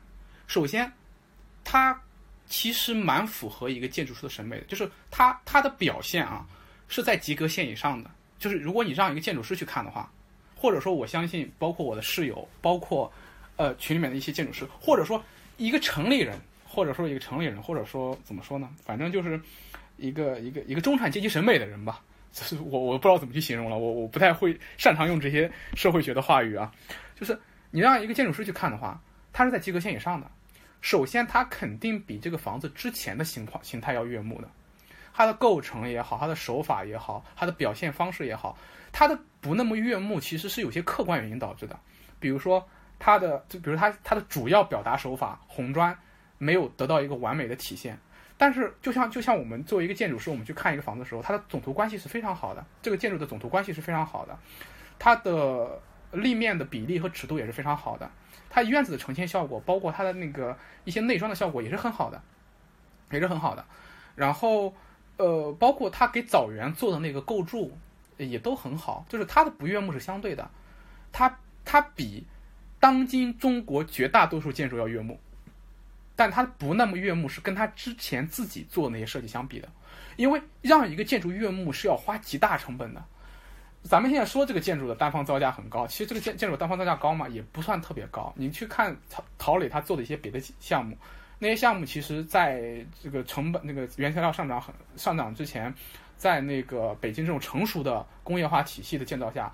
[0.47, 0.91] 首先，
[1.63, 2.01] 它
[2.47, 6.47] 其实蛮符合一个建筑师的审美的，就是它它的表现啊
[6.89, 8.11] 是在及格线以上的。
[8.39, 10.11] 就是如果你让一个建筑师去看的话，
[10.57, 13.13] 或者说我相信，包括我的室友，包括
[13.57, 15.23] 呃群里面的一些建筑师，或者说
[15.59, 18.71] 一个城里人，或者说一个城里人，或者说怎么说呢？
[18.83, 19.39] 反正就是
[19.99, 22.01] 一个一个一个中产阶级审美的人吧。
[22.33, 26.73] 就是我我不知道怎么去形容了，我我不太会擅长用这些社会学的话语啊。
[27.19, 27.39] 就是
[27.71, 29.01] 你让一个建筑师去看的话，
[29.33, 30.31] 他是在及格线以上的。
[30.81, 34.49] 首先，他肯定比这个房子之前的形况形态要悦目的，
[35.13, 38.57] 它的构成也好，它的手法也好，它的表现方式也好，
[38.93, 41.77] 它的不那么悦目，其实是有些客观原因导致的。
[42.21, 42.65] 比如说
[42.99, 45.97] 它的，就比如它它的主要表达手法红砖
[46.39, 47.99] 没有得到一个完美的体现。
[48.37, 52.65] 但是，就像就像我们作为一个建筑师，我们去看一个房子的时候，它的总图关系是非常好的。
[52.81, 54.39] 这个建筑的总图关系是非常好的，
[54.97, 55.81] 它的
[56.13, 58.09] 立面的比例和尺度也是非常好的。
[58.49, 62.23] 它院子的呈现效果，包括它的那个一些内装的效果也是很好的，
[63.11, 63.65] 也是很好的。
[64.15, 64.73] 然后，
[65.17, 67.77] 呃，包括它给枣园做的那个构筑
[68.17, 70.49] 也都很好，就是它的不悦目是相对的，
[71.11, 72.25] 它它比
[72.81, 75.19] 当今中国绝大多数建筑要悦目。
[76.15, 79.69] 但它不那么悦目，是跟它之前自己做的那些设计相比的，
[80.17, 83.01] 因为让一个建筑悦目是要花极大成本的。
[83.85, 88.35] 咱们现在说这个建筑的单方造价很高，其实这个建建筑单方造价高嘛，也不算特别高。
[88.37, 90.99] 你去看陶陶磊他做的一些别的项目，
[91.39, 95.73] 那些项目其实在这个成本、那个原材料上涨很上涨之前，
[96.17, 99.53] 在那个北京这种成熟的工业化体系的建造下，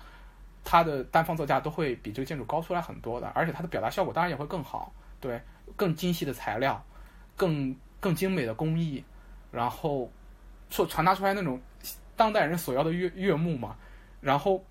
[0.67, 5.39] 它的单方造价都会比这个建筑高出来很多的，而且它的表达效果当然也会更好，对，
[5.75, 6.83] 更精细的材料，
[7.37, 9.01] 更更精美的工艺，
[9.51, 10.11] 然后
[10.71, 11.61] 所传达出来那种
[12.15, 13.75] 当代人所要的悦悦目嘛，
[14.19, 14.65] 然后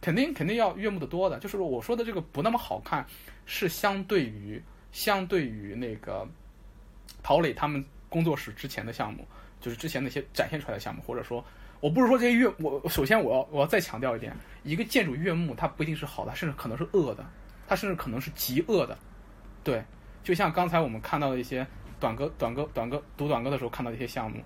[0.00, 3.04] 肯定肯定要悦目的多的，就是我说的这个不那么好看，
[3.44, 6.24] 是相对于相对于那个
[7.24, 9.26] 陶磊他们工作室之前的项目，
[9.60, 11.44] 就是之前那些展现出来的项目，或者说。
[11.80, 17.24] 我不是说这些悦，我首先我要我要再强调一点，一个建筑悦目，它不一定是好的，甚至可能是恶的，
[17.66, 18.98] 它甚至可能是极恶的，
[19.64, 19.82] 对，
[20.22, 21.66] 就像刚才我们看到的一些
[21.98, 24.42] 短歌、短歌、短歌读短歌的时候看到一些项目，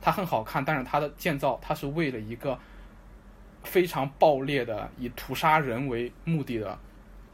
[0.00, 2.58] 它很好看，但是它的建造它是为了一个
[3.62, 6.76] 非常暴烈的以屠杀人为目的的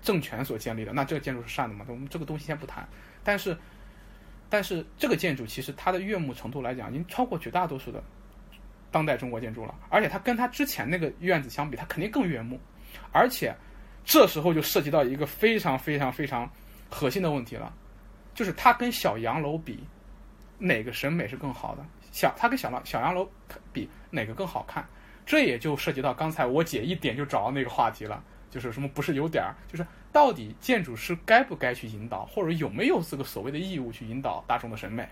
[0.03, 1.87] 政权所建立的，那这个建筑是善的吗？
[1.89, 2.87] 我们这个东西先不谈，
[3.25, 3.57] 但是
[4.51, 8.05] 但是这个建筑其实它的悦目程度来讲，已经超过绝大多数的。
[8.91, 12.59] 当代中国建筑了，而且它跟它之前那个院子相比，它肯定更悦目。
[13.13, 13.55] 而且
[14.05, 16.51] 这时候就涉及到一个非常非常非常
[16.89, 17.73] 核心的问题了，
[18.35, 19.85] 就是它跟小洋楼比，
[20.59, 21.85] 哪个审美是更好的？
[22.11, 23.29] 小它跟小洋小洋楼
[23.73, 24.87] 比哪个更好看？
[25.27, 35.07] 这也就涉及到刚才我姐一点就找到那个话题了，就是什么不是有点儿，就是到底建筑师该不该去引导，或者有没有这个所谓的义务去引导大众的审美？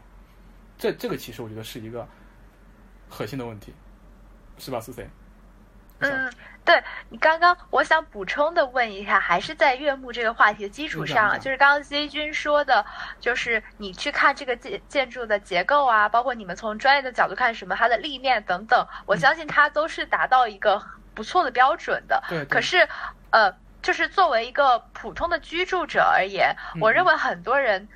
[0.79, 2.09] 这这个其实我觉得是一个。
[3.17, 3.75] 核心的问题，
[4.59, 4.79] 是吧？
[4.79, 5.09] 苏 C。
[6.01, 6.31] 嗯，
[6.63, 12.85] 对你刚刚我想补充的问一下，还是在悦目这个话题的基础上，就是刚刚 Z 君说的，
[13.19, 20.83] 就是你去看这个建建筑的结构啊，包括你们从专业的角度看什么它的立面等等，我相信它都是达到一个
[21.15, 22.23] 不错的标准的。
[22.29, 22.45] 对。
[22.45, 22.87] 可是，
[23.31, 23.51] 呃，
[23.81, 27.89] 就是作为一个普通的居住者而言，我认为很多人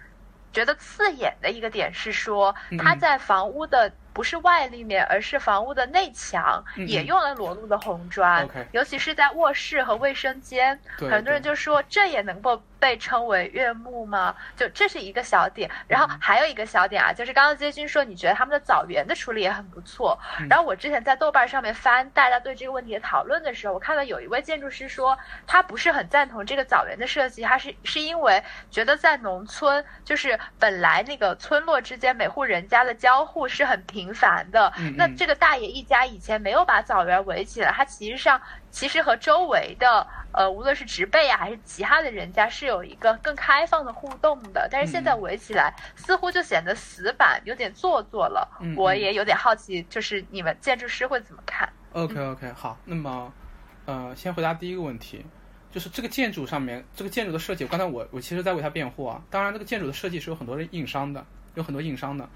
[0.54, 3.92] 觉得刺眼的一个点是说，它在房屋的。
[4.12, 12.62] 不是外立面，而是房屋的内墙也用了裸露的红砖，尤其是在卧室和卫生间，很多人就说这也能够。
[12.80, 14.34] 被称为悦目吗？
[14.56, 20.18] 就这是一个小点，然后还有一个小点啊，就是刚刚接军说你觉得他们的枣园的处理也很不错。
[20.48, 25.16] 然后我之前在豆瓣上面翻大家对这个问题的讨论的时候，我看到有一位建筑师说
[25.46, 38.40] 他不是很赞同这个枣园的设计，他是是因为觉得在农村就是本来那个村落之间每户人家的交互是很频繁的，那这个大爷一家以前没有把枣园围起来，他其实上。
[38.70, 44.68] 其实和周围的呃，无论是植被啊，还是其他的人家，是有一个更开放的互动的。
[44.70, 48.48] 但是现在围起来，似乎就显得死板，有点做作了。
[48.76, 53.32] 我也有点好奇，就是你们建筑师会怎么看？OK OK，好，那么
[53.86, 55.26] 呃，先回答第一个问题，
[55.72, 59.20] 就是这个建筑上面，这个建筑的设计，刚才我我其实在为它辩护啊。
[59.30, 62.28] 当然，这个建筑的设计是有很多人硬伤的，有很多硬伤的，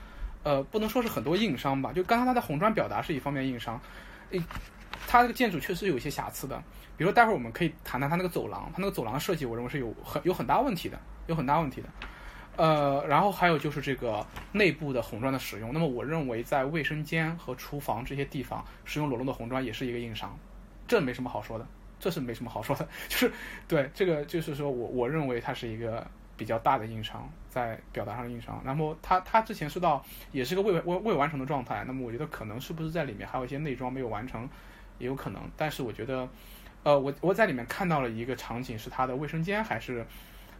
[0.42, 3.80] 呃，不能说是很多硬伤吧，就刚才它的红砖表达是一方面硬伤，
[4.30, 4.42] 诶。
[5.06, 6.56] 它这个建筑确实有一些瑕疵的，
[6.96, 11.88] 比如说待会儿我们可以谈谈它那个走廊，它那个走廊的设计，我认为是有很有很大问题的，有很大问题的。
[12.56, 20.38] 呃，然后还有就是这个内部的红砖的使用，那么我认为在卫生间和厨房这些地方使用裸露的红砖也是一个硬伤，
[20.86, 21.66] 这没什么好说的，
[21.98, 23.32] 这是没什么好说的，就是
[23.66, 28.62] 对这个就是说我我认为它是一个比较大的硬伤，在表达上的硬伤。
[28.64, 34.48] 那么它它之前说到也是个未未未完成的状态，那么我觉得可能是不是在里面还有一些内装没有完成。
[34.98, 36.28] 也有可能，但是我觉得，
[36.82, 40.06] 呃，我我在里面看到了一个场景，是它的卫生间还是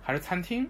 [0.02, 0.68] 还是餐厅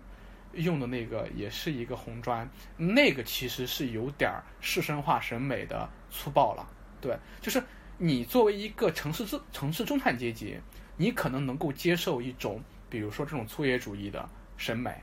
[0.53, 6.69] 用的那个，也是一个红砖，那个其实是有点市生化审美的粗暴了。
[7.01, 7.63] 对，就是
[7.99, 10.59] 你作为一个城市中城市中产阶级，
[10.97, 14.95] 你可能能够接受一种，比如说这种粗野主义的审美，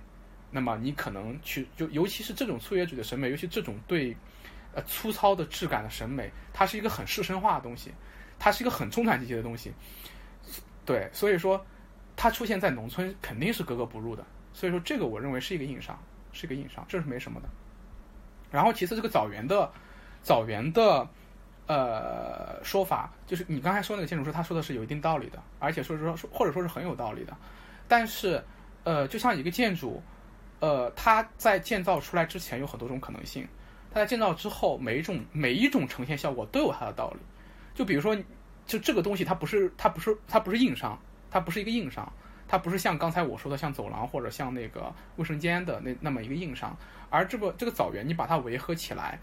[0.50, 4.16] 那么你可能去就尤其是这种粗野主义的审美，尤其这种对
[4.74, 7.92] 呃粗糙的质感的审美，它是一个很市生化的东西。
[8.44, 9.72] 它是一个很中产阶级的东西，
[10.84, 11.64] 对，所以说
[12.16, 14.26] 它出现在农村肯定是格格不入的。
[14.52, 15.96] 所以说这个我认为是一个硬伤，
[16.34, 17.48] 是一个硬伤，这是没什么的。
[18.50, 19.72] 然后其次这个枣园的
[20.24, 21.08] 枣园的
[21.68, 27.38] 呃说法，就是你刚才说那个建筑师他说的是有一定道理的，而且说是说或者说是很有道理的。
[27.88, 28.44] 但是
[28.84, 30.02] 呃，就像一个建筑，
[30.62, 33.48] 呃，它在建造出来之前有很多种可能性，
[33.92, 37.20] 它在建造之后每一种每一种呈现效果都有它的道理。
[37.82, 38.16] 就比如说，
[38.68, 40.96] 就这个东西，它不是，它不是，它不是硬伤，
[41.32, 42.08] 它不是一个硬伤，
[42.48, 46.78] 它不是像刚才我说的，像走廊或者像那个卫生间的那那么一个硬伤。
[47.10, 49.18] 而这个这个枣园，你把它围合起来，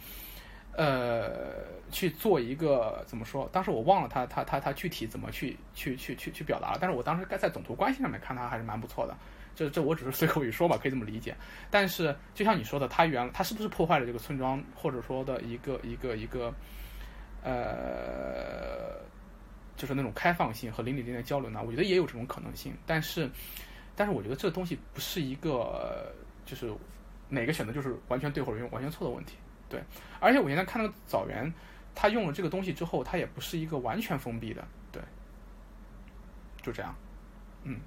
[0.73, 1.53] 呃，
[1.93, 3.49] 去做一个怎么说？
[3.53, 6.79] 当时我忘了它它它它具体怎么去去去去去表达了。
[6.81, 9.17] 但是我当时该在总图关系上面看它还是蛮不错的。
[9.55, 11.33] 这这我只是随口一说吧，可以这么理解。
[11.71, 16.53] 但是就像你说的，它原它是不是破坏了这个村庄，或者说的一个一个一个。
[17.43, 19.01] 呃，
[19.77, 21.63] 就是那种开放性和邻里之间的交流呢？
[21.65, 23.31] 我觉得也有这种可能性，但是，
[23.97, 26.13] 但是我觉得这东西不是一个
[26.45, 26.73] 就是
[27.29, 29.37] 哪个选择就是完全对或者完全错的问题，
[29.69, 29.83] 对。
[30.21, 31.53] 而且我现在看那个枣园，
[31.95, 35.03] 他用了这个东西之后，它也不是一个完全封闭的，对，
[36.63, 36.95] 就这样，
[37.65, 37.81] 嗯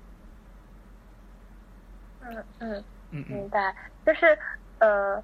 [2.22, 2.36] 嗯。
[2.36, 3.76] 嗯嗯嗯，明白。
[4.06, 4.38] 就是
[4.80, 5.22] 呃，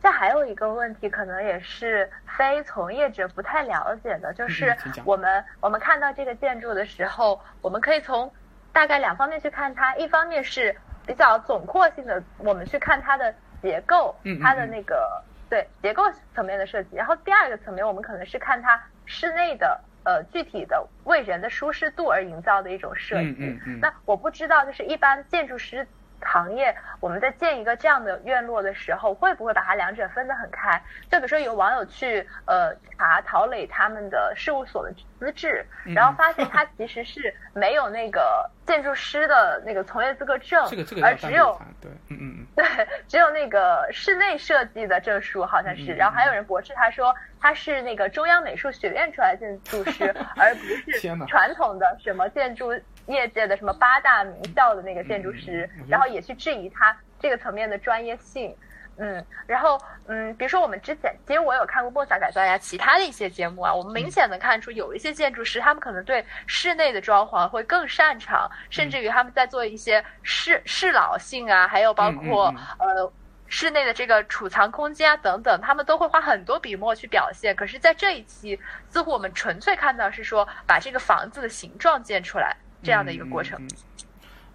[0.00, 8.32] 这还有一个问题，可能也是非从业者不太了解的，就是我们我们看到这个建筑的时候，我们可以从
[8.72, 9.96] 大概两方面去看它。
[9.96, 16.94] 一方面是比较总括性的，我们去看它的结构，它的那个对结构层面的设计。
[16.94, 23.30] 然后第二个层面，我们可能是看它室内的呃具体的为人的舒适度而营造的一种设计。
[23.30, 23.80] 嗯嗯嗯。
[23.80, 25.84] 那我不知道，就是一般建筑师。
[26.20, 30.80] 行业，我们在建一个这样的院落的时候，会不会把它两者分得很开？
[31.10, 52.72] 就比如说有网友去呃查陶磊他们的事务所的资质，然后发现他其实是没有那个建筑师的那个从业资格证，这个这个而只有对嗯嗯嗯 对只有那个室内设计的证书好像是，然后还有人驳斥他说他是那个中央美术学院出来的建筑师， 而不是传统的什么建筑。
[53.08, 58.54] 业界的什么八大名校的那个建筑师，然后也去质疑他这个层面的专业性，
[58.98, 73.12] 嗯，然后嗯，比如说我们之前，其实我有看过莫萨改造呀，其他的一些节目啊，我们明显能看出有一些建筑师，他们可能对室内的装潢会更擅长，甚至于他们在做一些适适老性啊，还有包括呃
[73.46, 77.56] 室内的这个储藏空间啊等等，他们都会花很多笔墨去表现。
[77.56, 82.54] 可是，在这一期，似乎我们纯粹看到是说把这个房子的形状建出来。
[82.82, 83.60] 这样的一个过程。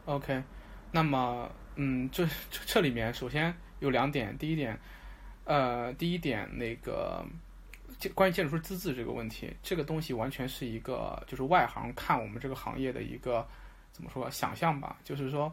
[0.05, 0.43] OK，
[0.91, 4.37] 那么，嗯，这这里面首先有两点。
[4.37, 4.77] 第一点，
[5.45, 7.25] 呃，第一点，那个
[8.13, 13.47] 关于建筑师资质这个问题，这个东西完全是一个就是外行看我们这个行业的一个
[13.91, 14.97] 怎么说想象吧。
[15.05, 15.49] 就是说，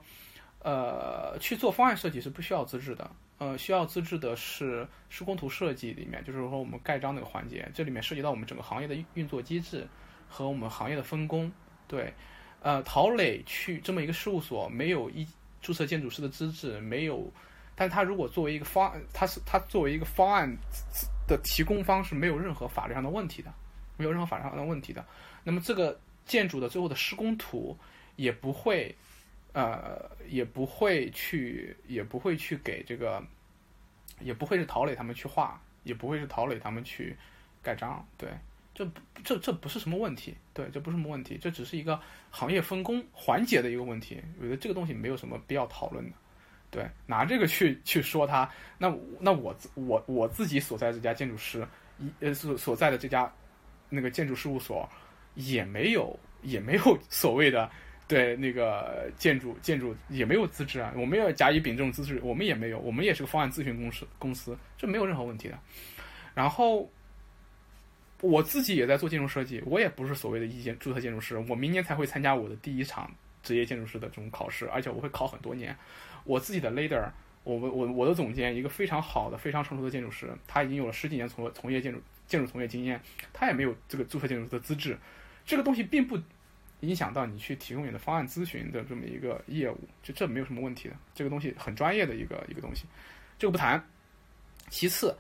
[0.59, 3.09] 呃，去做方案设计是不需要资质的。
[3.39, 9.87] 呃，需要资质的是施工图设计里面，就是说我们盖章那个环节，这里面涉及到我们整个行业的运作机制
[10.29, 11.51] 和我们行业的分工，
[11.87, 12.13] 对。
[12.63, 15.27] 呃，陶磊去这么一个事务所，没有一
[15.63, 17.33] 注册建筑师的资质，没有，
[17.75, 20.55] 但他如果作为一个方案，他是他作为一个方案
[21.27, 23.53] 的提供方是没有任何法律上的问题的，
[23.97, 25.05] 没有任何法律上的问题的。
[25.43, 27.75] 那么这个建筑的最后的施工图
[28.17, 28.95] 也不会，
[29.55, 33.23] 呃，也不会去，也不会去给这个，
[34.21, 37.17] 也不会是陶磊他们去画，也不会是陶磊他们去
[37.63, 38.29] 盖章，对。
[38.73, 38.89] 这
[39.23, 44.23] 这这不是什么问题，对，这不是什么问题，这只是一个行业分工环节的一个问题。
[44.39, 46.17] 我觉得这个东西没有什么必要讨论的，
[46.71, 51.67] 对，拿这个去去说他，那那我我我自己所在这家建筑师，
[51.99, 53.31] 一呃所所在的这家
[53.91, 54.89] 那个建筑事务所，
[55.35, 57.71] 也没有也没有所谓的
[58.09, 65.59] 对那个建筑建筑也没有资质啊，我们要甲乙丙这种资质，我们也没有，我们也是个方案咨询公司公司，这没有任何问题的，
[66.35, 66.91] 然后。
[68.21, 71.39] 我自己也在做建筑设计，我也不是所谓的一建注册建筑师。
[71.49, 73.11] 我明年才会参加我的第一场
[73.43, 75.75] 职业建筑师的这种考试，而且我会考很多年。
[76.25, 77.09] 我自己的 leader，
[77.45, 83.01] 我我我的总监，一个非常好的、非常成熟的建筑师，他已经有了十几年从从业建筑建筑从业经验，
[83.33, 84.99] 他也没有这个注册建筑师的资质。
[85.47, 86.19] 这个东西并不
[86.81, 90.97] 影响到你去提供你的方案咨询的这么一个业务，就这没有什么问题的。
[91.15, 92.85] 这个东西很专业的一个一个东西，
[93.39, 93.83] 这个不谈。
[94.69, 95.17] 其次。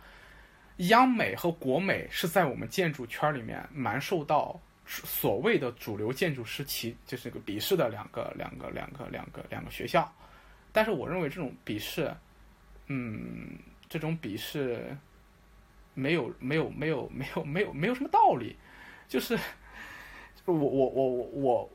[0.88, 10.10] 央美和国美是在我们建筑圈里面蛮受到所谓的主流建筑师其就是个鄙视的两个两个两个两个两个学校，
[10.72, 12.12] 但是我认为这种鄙视，
[12.86, 14.96] 嗯，这种鄙视
[15.94, 18.56] 没有没有没有没有没有没有什么道理，
[19.06, 19.38] 就是
[20.46, 21.70] 我我我我我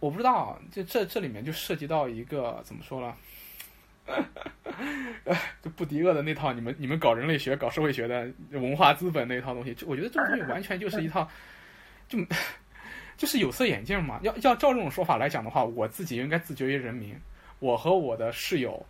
[0.00, 3.14] 我不知道，就这这里面就涉及到一个怎么说呢？
[5.62, 11.28] 就布迪厄的那套，你们你们搞人类学、搞社会学的文化资本那套东西，就我觉得这个东西完全就是一套，
[12.08, 12.18] 就
[13.16, 14.20] 就是有色眼镜嘛。
[14.22, 17.18] 要要照这种说法来讲的话，我自己应该自绝于人民。
[17.60, 18.84] 我和我的室友，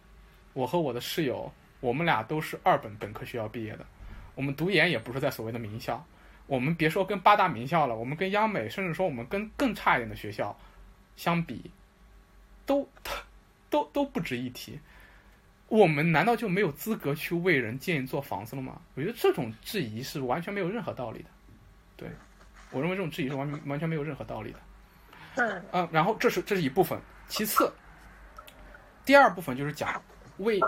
[0.53, 3.87] 我和我的室友，我们俩都是二本本科学校毕业的，
[4.35, 6.05] 我们读研也不是在所谓的名校。
[6.47, 10.59] 我们别说跟八大名校了，我们跟央美，甚至说我们跟更差一点的学校
[11.15, 11.71] 相比，
[12.67, 12.89] 都
[13.71, 14.81] 都都不值一提。
[15.69, 18.81] 我们难道就没有资格去为人建一座房子了吗？
[18.95, 21.31] 我觉得这种质疑是完全没有任何道理的。
[21.97, 22.09] 对，
[22.71, 24.59] 我认为这种质疑是完完全没有任何道理的。
[25.37, 25.65] 嗯。
[25.73, 27.73] 嗯，然后这是这是一部分，其次，
[29.05, 30.01] 第二部分就是讲
[30.39, 30.61] 为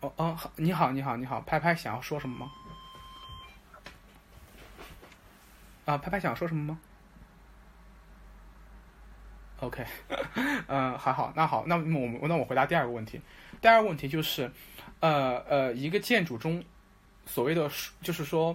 [0.00, 2.52] 哦哦，你好你好你好，拍拍想要说什么吗？
[5.84, 6.78] 啊，拍拍想要说什么吗
[9.60, 9.84] ？OK，
[10.68, 13.20] 嗯，还好，那好，那么我们那我回答第二个问题。
[13.62, 14.50] 第二个问题就是，
[15.00, 16.62] 呃呃，一个建筑中
[17.24, 17.70] 所谓的
[18.02, 18.54] 就是说，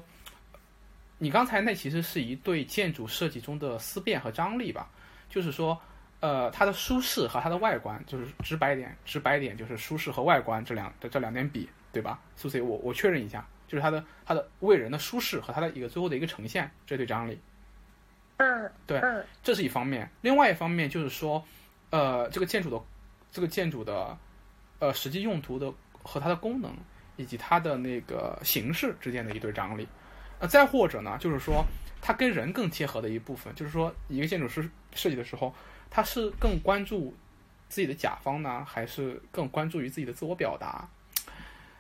[1.18, 4.90] 你刚才那其实是一对建筑设计中的思辨和张力吧？
[5.30, 5.80] 就是说，
[6.20, 12.20] 呃，它的舒适和它的外观，就是直白点，直白点就是舒适和外观这两的这两点比，对吧？
[12.36, 17.40] 苏 C，我我确认一下，就是它的它的为人的舒适和它的一个最后的一个呈现，这对张力。
[18.38, 19.02] 嗯，对，
[19.42, 20.10] 这是一方面。
[20.22, 21.44] 另外一方面就是说，
[21.92, 22.80] 呃，这个建筑的，
[23.32, 24.16] 这个建筑的，
[24.80, 25.74] 呃，实际用途的
[26.04, 26.76] 和它的功能
[27.16, 29.88] 以及它的那个形式之间的一对张力。
[30.40, 31.66] 呃，再或者呢，就是说，
[32.02, 35.54] 它跟人更贴合的一部分，就是说，一个建筑师设计的时候，
[35.90, 37.16] 他是更关注
[37.70, 40.88] 自己的甲方呢，还是更关注于自己的自我表达？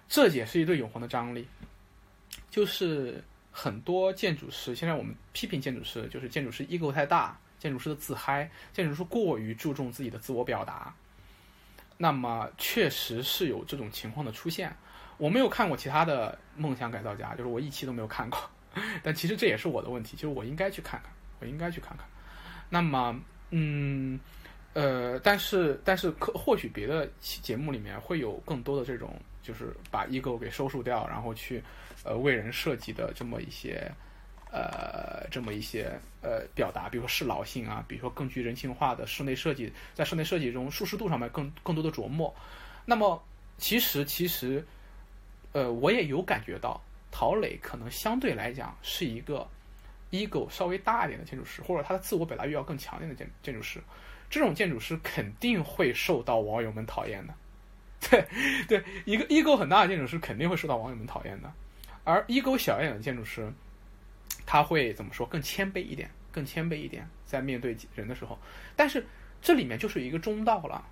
[0.08, 1.48] 这也是一对永恒的张力，
[2.50, 3.24] 就是。
[3.60, 10.94] 很多建筑师，现在我们批评建筑师，就是建筑师 ego 太大，建筑师的自嗨，建筑师过于注重自己的自我表达。
[11.98, 14.74] 那么确实是有这种情况的出现。
[15.18, 18.40] 我没有看过其他的梦想改造家，就是我一期都没有看过。
[19.04, 22.06] 但其实这也是我的问题，就是我应该去看看，我应该去看看。
[22.70, 23.20] 那么，
[23.50, 24.20] 嗯，
[24.74, 31.64] 呃，但是但是可或许别的节目里面会有更多的这种，就是把 ego 给收束掉，然后去。
[32.04, 33.92] 呃，为人设计的这么一些，
[34.58, 35.92] 呃，这么一些
[36.22, 42.34] 呃表达，比如说适老性啊，比如说更具人性化的室内设计，在室内设计中舒适度上面更更多的琢磨。
[42.86, 43.22] 那么，
[43.58, 44.66] 其实其实，
[45.52, 46.82] 呃，我也有感觉到，
[47.12, 49.48] 陶磊可能相对来讲是一个
[50.12, 53.80] ego 稍微大一点的建筑师，或者他的自我表达欲要更强烈的建建筑师。
[54.30, 57.34] 这种建筑师肯定会受到网友们讨厌的。
[58.10, 58.26] 对
[58.68, 61.52] 对，一个 ego 很大的建筑师肯定会受到网友们讨厌的。
[62.04, 63.52] 而 ego 小一点的建筑师，
[64.48, 65.28] 他会怎么说？
[65.28, 68.40] 更谦卑一点，更谦卑一点，在面对人的时候。
[68.78, 69.06] 但是
[69.42, 70.84] 这里面就是一个中道了，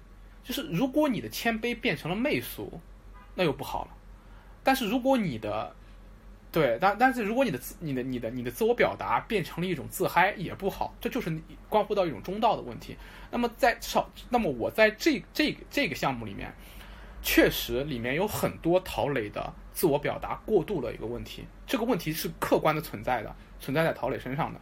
[0.44, 2.82] 就是如果你的谦卑变成了媚俗，
[3.34, 3.92] 那又不好了。
[4.62, 5.74] 但是如果你的，
[6.52, 10.94] 对，但但是如果你的自、你的、你的、你的自我表达变成了一种自嗨，也不好。
[11.00, 11.36] 这就是
[11.70, 12.98] 关乎到一种中道的问题。
[13.32, 16.54] 那么在少，那么我在这这这个项目里面，
[17.22, 19.54] 确实里面有很多陶磊的。
[19.76, 24.60] 自我表达过度的一个问题，这个问题是客观的存在的，存在在陶磊身上的。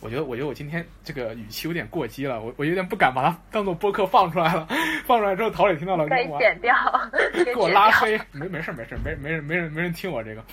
[0.00, 4.68] 我觉得，我觉得我今天这个语气有点过激了，我我有点不敢把它当做播客放出来了。
[5.06, 6.74] 放出来之后，陶磊听到了，给我 剪掉，
[7.44, 8.20] 给我拉黑。
[8.32, 10.44] 没没事没事，没没人没人没人听我这个。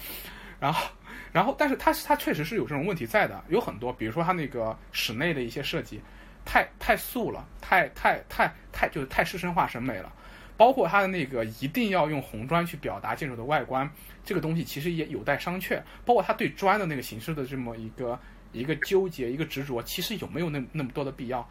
[0.60, 0.88] 然后
[1.34, 6.00] 然后，但是他他确实是有这种问题在的，有很多，比如说他那个室内的一些设计，
[6.46, 10.12] 太太素了，太太太太就是太师生化审美了。
[10.60, 13.90] 包括他的那个一定要用红砖去表达建筑的外观，
[14.26, 15.82] 这个东西其实也有待商榷。
[16.04, 18.20] 包括他对砖的那个形式的这么一个
[18.52, 21.50] 一个纠结、一个执着，其实有没有那那么多的必要，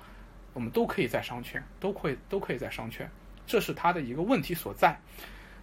[0.53, 3.07] 我们都可以再商榷，都会都可以再商榷。
[3.47, 4.95] 这是他的一个问题所在。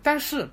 [0.01, 0.49] 但是，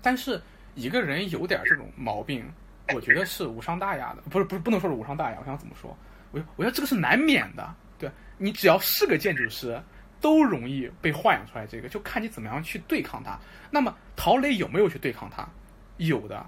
[0.00, 0.40] 但是
[0.76, 2.48] 一个人有点这种毛病，
[2.94, 5.38] 我觉得是无伤大雅的，不是不是不能说是无伤大雅。
[5.40, 5.98] 我想怎么说？
[6.30, 7.74] 我我觉得这个是难免的。
[7.98, 9.82] 对你只要是个建筑师。
[10.20, 13.38] 都容易被幻想出来，这个就看你怎么样去对抗它。
[13.70, 15.48] 那么陶磊有没有去对抗它？
[15.96, 16.46] 有的，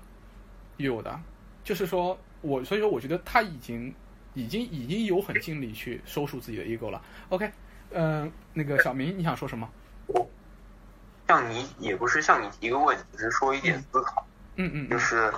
[0.76, 1.20] 有的。
[1.62, 3.94] 就是说我，所以说我觉得他已经、
[4.34, 7.02] 已经、已经有很尽力去收束自己的 ego 了。
[7.28, 7.50] OK，
[7.90, 9.68] 嗯，那个小明，你想说什么？
[11.28, 14.26] 向你也不是向你提一个问题，只是说一点思考。
[14.56, 15.32] 嗯嗯，就是。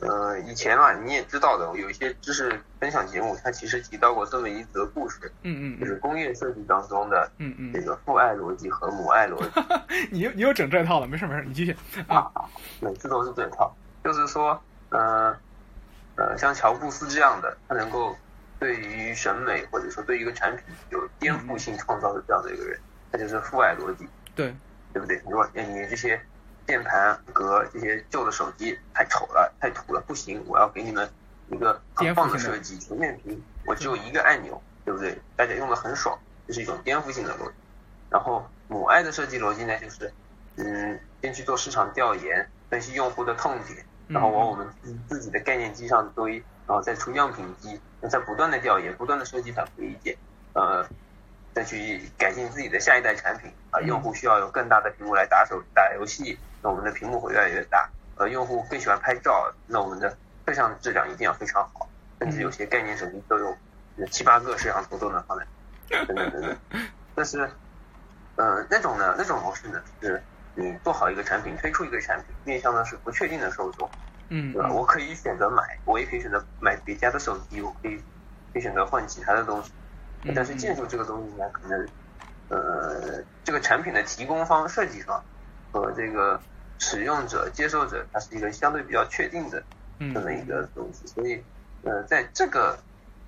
[0.00, 10.08] 呃，以前嘛，你也知道的，有一些知识分享节目，它其实提到过这么一则故事，嗯嗯，就是工业设计当中的，嗯嗯，这个父爱逻辑和母爱逻辑。
[10.10, 11.74] 你你又整这套了，没事没事，你继续
[12.08, 12.30] 啊。
[12.80, 15.34] 每次都是这套，就是说，呃
[16.16, 18.14] 呃，像乔布斯这样的，他能够
[18.58, 22.78] 对于审美或者说对于一个产品有颠覆性创造的这样的一个人，
[23.10, 24.54] 他就是父爱逻辑，对
[24.92, 25.22] 对不对？
[25.24, 26.20] 你说你这些。
[26.66, 30.42] 键盘和这些旧的手机太丑了，太土了，不行！
[30.46, 31.08] 我要给你们
[31.48, 35.18] 一个很棒的设计，全面屏，我只有一个按钮，对不对？
[35.36, 37.54] 大家用的很爽，这是一种颠覆性的逻辑。
[38.10, 40.12] 然后母爱的设计逻辑呢，就是
[40.56, 44.66] 嗯，先去做市场调研，分析用户的痛点，然后往我们
[45.08, 46.36] 自己的概念机上堆，
[46.66, 50.16] 然后再出样品机，再不断的调研，不断的收集反馈意见，
[50.54, 50.86] 呃。
[51.54, 57.90] 再去改进自己的下一代产品啊，用户需要有更大的屏幕来打手打游戏，那我们的屏幕会越来越大。
[58.16, 61.90] 呃，用户更喜欢拍照，那我们的摄像质量一定要非常好，
[62.20, 63.56] 甚至有些概念手机都有
[64.10, 65.44] 七八个摄像头都能放在，
[66.06, 66.56] 等等等等。
[67.14, 67.50] 但是，
[68.36, 70.22] 呃，那种呢，那种模式呢，是
[70.54, 73.90] 你做好一个产品，推出一个产品，面向的是不确定的受众，
[74.30, 74.70] 嗯，对吧？
[74.72, 77.96] 我可以选择买，我也可以选择买别家的手机，我可以
[78.52, 79.72] 可以选择换其他的东西。
[80.34, 81.88] 但是建筑这个东西呢，可能
[82.48, 85.22] 呃这个产品的提供方、设计方
[85.72, 86.40] 和这个
[86.78, 89.62] 使用者、接受者，它是一个相对比较确定的
[89.98, 91.42] 这么一个东西，所以
[91.82, 92.78] 呃在这个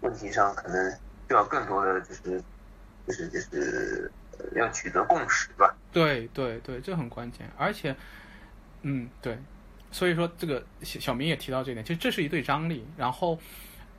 [0.01, 0.91] 问题上，可能
[1.29, 2.43] 需要更多的就是
[3.07, 4.11] 就是就是
[4.55, 5.75] 要取得共识吧。
[5.93, 7.95] 对对对，这很关键，而且
[8.83, 9.39] 嗯对。
[9.93, 12.85] 所以说，这个小小明也提到这点，其实这是一对张力。
[12.99, 13.39] 然后，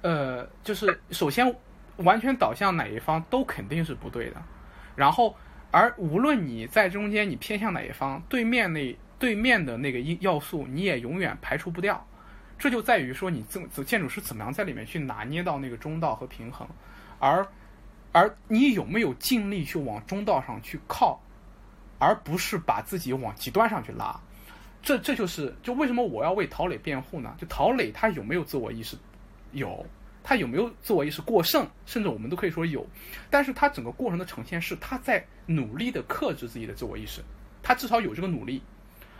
[0.01, 1.55] 呃，就是首先，
[1.95, 4.35] 完全导向哪一方都肯定是不对的。
[4.95, 5.35] 然后，
[5.71, 12.05] 而无论你在中间你偏向哪一方，对面那对面的那个因要素你也永远排除不掉。
[12.59, 16.67] 这就在于说，你这建筑师怎么样在里面去拿捏到那个中道和平衡，
[17.19, 17.47] 而
[18.11, 21.21] 而你有没有尽力去往中道上去靠，
[21.99, 24.19] 而不是把自己往极端上去拉。
[24.81, 27.35] 这这就是就为什么我要为陶磊辩护呢？
[27.37, 28.97] 就陶磊他有没有自我意识？
[29.51, 29.85] 有，
[30.23, 31.67] 他有没有自我意识过剩？
[31.85, 32.83] 甚至我们都可以说有。
[33.29, 37.21] 但是他整个过程的呈现是他在努力的克制自己的自我意识，
[37.61, 38.63] 他至少有这个努力，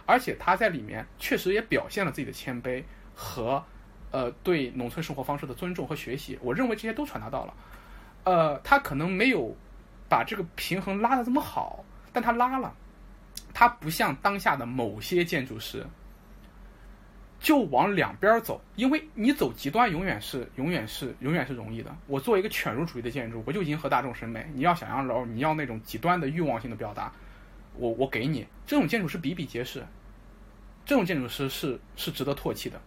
[0.07, 2.83] 而且他在里面确实也表现了自己的谦卑
[3.13, 3.63] 和
[4.09, 6.39] 呃对农村生活方式的尊重和学习。
[6.41, 7.53] 我认为这些都传达到了。
[8.23, 9.55] 呃，他可能没有
[10.09, 12.73] 把这个平衡拉的这么好，但他拉了。
[13.53, 15.85] 他不像当下的某些建筑师，
[17.39, 21.95] 就往两边走，因为你走极端永远是永远是永远是容易的。
[22.05, 24.45] 我作为一个犬儒主义的建筑，我就迎合大众审美。
[24.53, 27.11] 你要想象楼，你要那种极端的欲望性的表达，
[27.75, 29.83] 我我给你这种建筑师比比皆是，
[30.87, 32.81] 这种建筑师是是值得唾弃的。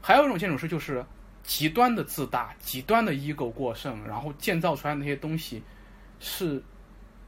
[0.00, 1.04] 还有一种建筑师就是
[1.42, 5.60] 极端的自大，极端的 ego 过剩，然后建造出来那些东西
[6.20, 6.62] 是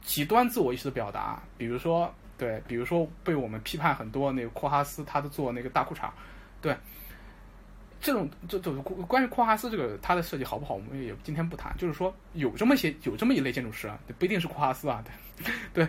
[0.02, 2.14] 极端自我意识的表达，比如说。
[2.36, 6.10] 对，比如说被我们批判很多那个库哈斯，他的做那个大裤衩，
[6.60, 6.76] 对，
[8.00, 11.72] 这种这这关于库哈斯这个他的设计好不好，我们也今天不谈。
[11.78, 15.02] 就是说有这么些有这么一类建筑师啊，不一定是库哈斯啊，
[15.44, 15.88] 对对，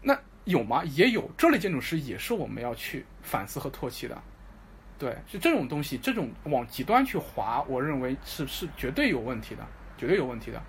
[0.00, 0.82] 那有吗？
[0.84, 4.20] 也有这类建筑师也是我们要去反思和唾弃的。
[4.98, 9.66] 对，是这种东西，这种往极端去滑，我认为是是绝对有问题的，
[9.98, 10.62] 绝对有问题的。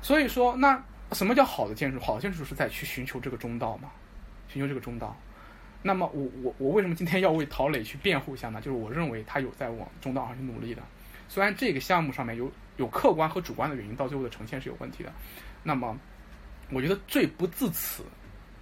[0.00, 0.80] 所以说，那
[1.12, 1.98] 什么叫好的建筑？
[1.98, 3.90] 好的建筑是在去寻求这个中道嘛？
[4.46, 5.16] 寻求这个中道，
[5.82, 8.60] 那么我我我为什么今天要为陶磊去辩护一下呢？
[8.60, 10.82] 就是我认为他有在往中道上去努力的，
[11.28, 15.12] 虽然这个项目上面有有客观和主观的原因，到最后的呈现是有问题的。
[15.62, 15.98] 那么，
[16.70, 18.04] 我觉得罪不至此，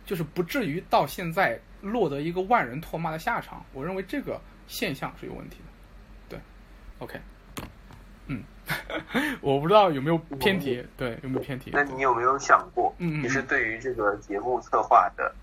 [0.04, 3.64] 就是不至于到现在落得一个万人唾骂的下场。
[3.72, 5.64] 我认为这个现象是有问题的。
[6.28, 6.40] 对
[6.98, 7.20] ，OK，
[8.26, 8.42] 嗯，
[9.40, 11.70] 我不知道有没有偏题，对，有没有偏题？
[11.72, 15.34] 那你有没有想过，嗯嗯，其实对于这个节目策划的。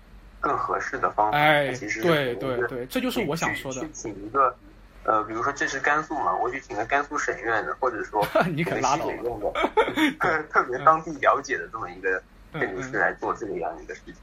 [0.42, 3.80] 更合适的方法，哎，其实对对对，这就是我想说的。
[3.82, 4.56] 去请一个，
[5.04, 9.52] 呃，比如说这是甘肃嘛，我去请个甘肃省院的，或者说 你可拉倒的，
[10.18, 12.22] 特特别当地了解的这么一个
[12.54, 14.14] 建筑师来做这个样一个事情。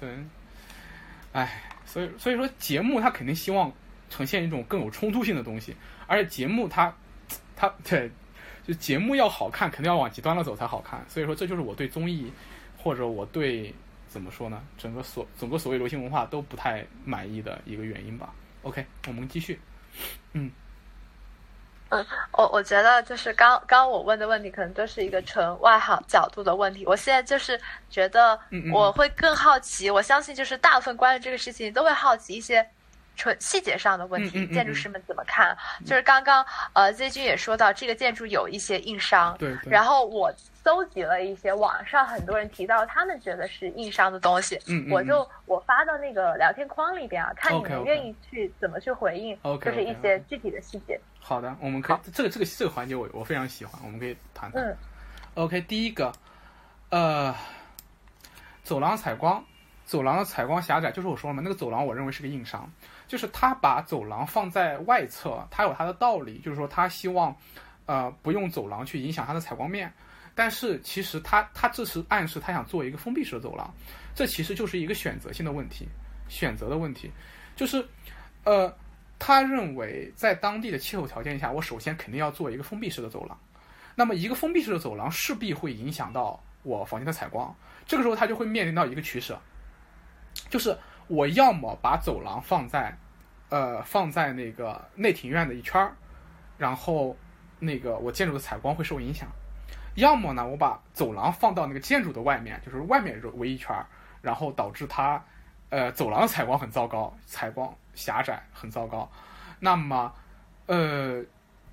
[0.00, 0.08] 对，
[1.32, 3.70] 哎，所以所以说节目它肯定希望
[4.08, 5.76] 呈现一种更有冲突性的东西，
[6.06, 6.92] 而且节目它
[7.54, 8.10] 它对，
[8.66, 11.04] 就节目要好看，肯定要往极端了走才好看。
[11.08, 12.32] 所以说这就是我对综艺
[12.76, 13.72] 或者我对。
[14.10, 14.60] 怎么说呢？
[14.76, 18.34] 整个所整个所谓流行文化都不太满意的一个原因吧。
[18.62, 19.56] OK，我们继续。
[20.32, 20.50] 嗯
[21.90, 26.84] 嗯，我我觉得就是刚刚我问的问题，可能都是一个纯外行角度的问题。
[26.86, 28.38] 我现在就是觉得
[28.72, 32.66] 我会更好奇，我相信就是大部分关于这个事情都会好奇一些。
[33.20, 35.54] 纯细节上的问题，建筑师们怎么看？
[35.84, 36.42] 就是刚刚
[36.72, 39.36] 呃，Z 君也说到，这个建筑有一些硬伤。
[39.36, 39.54] 对。
[39.66, 40.32] 然后我
[40.64, 44.58] 搜集了一些网上很多人提到他们觉得是硬伤的东西，
[44.90, 50.98] 我就我发到那个聊天框里边啊，看你们愿意去怎么去回应，OK 就是一些具体的细节。
[51.20, 54.62] 好的，我们可以这个这个这个环节我我非常喜欢，我们可以谈谈。
[54.62, 54.76] 嗯
[55.34, 56.10] OK，第一个，
[56.88, 57.32] 呃，
[58.64, 59.44] 走廊采光，
[59.84, 62.68] 走廊的采光狭窄，就是我说了嘛，那个走廊我认为是个硬伤。
[63.10, 67.36] 就是他把走廊放在外侧，他有他的道理，就是说他希望，
[67.84, 69.92] 呃，不用走廊去影响他的采光面。
[70.32, 73.68] 但是其实他他这是暗示他想做一个封闭式的走廊，
[74.14, 75.88] 这其实就是一个选择性的问题，
[76.28, 77.10] 选择的问题。
[77.56, 77.84] 就是，
[78.44, 78.72] 呃，
[79.18, 83.36] 他认为在当地的气候条件下，我首先肯定要做一个封闭式的走廊。
[83.96, 87.52] 那么一个封闭式的走廊势必会影响到我房间的采光，
[87.88, 89.36] 这个时候他就会面临到一个取舍，
[90.48, 90.78] 就是。
[91.10, 92.96] 我要么把走廊放在，
[93.48, 95.92] 呃，放在那个内庭院的一圈儿，
[96.56, 97.16] 然后
[97.58, 99.26] 那个我建筑的采光会受影响；
[99.96, 103.84] 要么呢，我把走廊放到那个建筑的外面，就是外面围一圈儿，
[104.22, 105.20] 然后导致它，
[105.70, 109.10] 呃，走廊的采光很糟糕，采光狭窄很糟糕。
[109.58, 110.14] 那么，
[110.66, 111.20] 呃，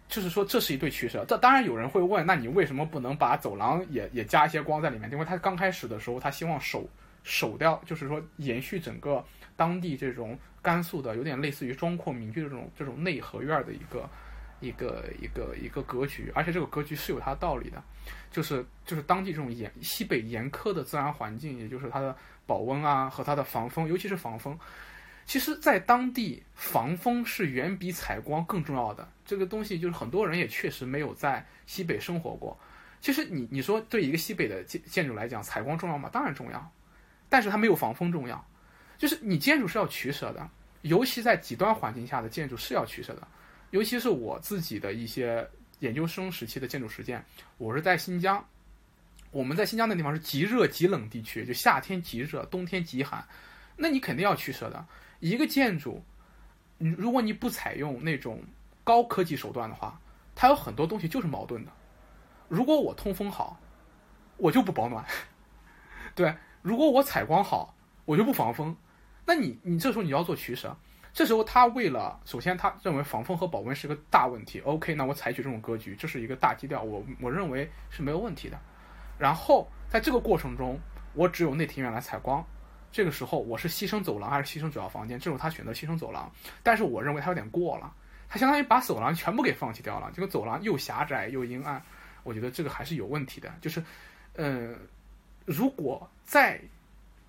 [0.08, 1.24] 就是说这是一对取舍。
[1.26, 5.12] 这当然有人会问，那你为什么不能把走廊也也加一些光在里面？
[5.12, 6.84] 因为他刚开始的时候，他希望手
[7.28, 9.24] 守掉，就是说延续整个
[9.58, 14.10] 当地这种甘肃的有点类似于庄阔民居的这种这种内合院的一个
[14.62, 17.84] 一个一个一个格局，而且这个格局是有它的道理的，
[18.32, 22.16] 就是就是当地这种严西北严苛的自然环境，也就是它的
[22.46, 24.58] 保温啊和它的防风，尤其是防风。
[25.26, 29.06] 其实，在当地防风是远比采光更重要的。
[29.26, 32.58] 这个东西就是很多人也确实没有在西北生活过。
[33.02, 36.10] 其实你你说对一个西北的建建筑来讲，采光重要吗？
[36.14, 36.72] 当然重要，
[37.30, 38.44] 但是它没有防风重要。
[38.98, 40.50] 就是你建筑是要取舍的，
[40.82, 43.28] 尤其在极端环境下的建筑是要取舍的。
[43.72, 45.48] 尤其是我自己的一些
[45.80, 47.24] 研究生时期的建筑实践，
[47.58, 48.44] 我是在新疆，
[49.30, 53.24] 我们在新疆那地方是极热极冷地区，就夏天极热，冬天极寒，
[53.76, 54.84] 那你肯定要取舍的。
[55.20, 56.04] 一个建筑，
[56.78, 58.42] 你如果你不采用那种
[58.84, 60.00] 高科技手段的话，
[60.34, 61.72] 它有很多东西就是矛盾的。
[62.48, 63.60] 如果我通风好，
[64.38, 65.04] 我就不保暖；
[66.16, 66.34] 对，
[66.68, 68.76] 如果我采光好，我就不防风。
[69.26, 70.76] 那你你这时候你要做取舍。
[71.14, 74.60] 这时候他为了，首先他认为防风和保温是个大问题。
[74.60, 78.60] OK，那我采取这种格局，这是一个大基调，我我认为是没有问题的。
[79.18, 80.78] 然后在这个过程中，
[81.14, 82.46] 我只有内庭院来采光。
[82.92, 85.18] 这个时候我是牺牲走廊还是牺牲主要房间？
[85.18, 86.30] 这时候他选择牺牲走廊，
[86.64, 87.94] 但是我认为他有点过了，
[88.28, 90.12] 他相当于把走廊全部给放弃掉了。
[90.14, 91.82] 这个走廊又狭窄又阴暗，
[92.24, 93.50] 我觉得这个还是有问题的。
[93.62, 93.82] 就是，
[94.34, 94.76] 呃，
[95.48, 96.60] 如果再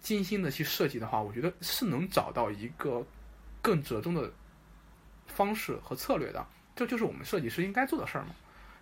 [0.01, 3.07] 精心的去设计的话，我觉得是能找到一个
[3.63, 4.29] 更折中的
[5.29, 6.45] 方式和策略的。
[6.75, 8.31] 这就是我们设计师应该做的事儿嘛。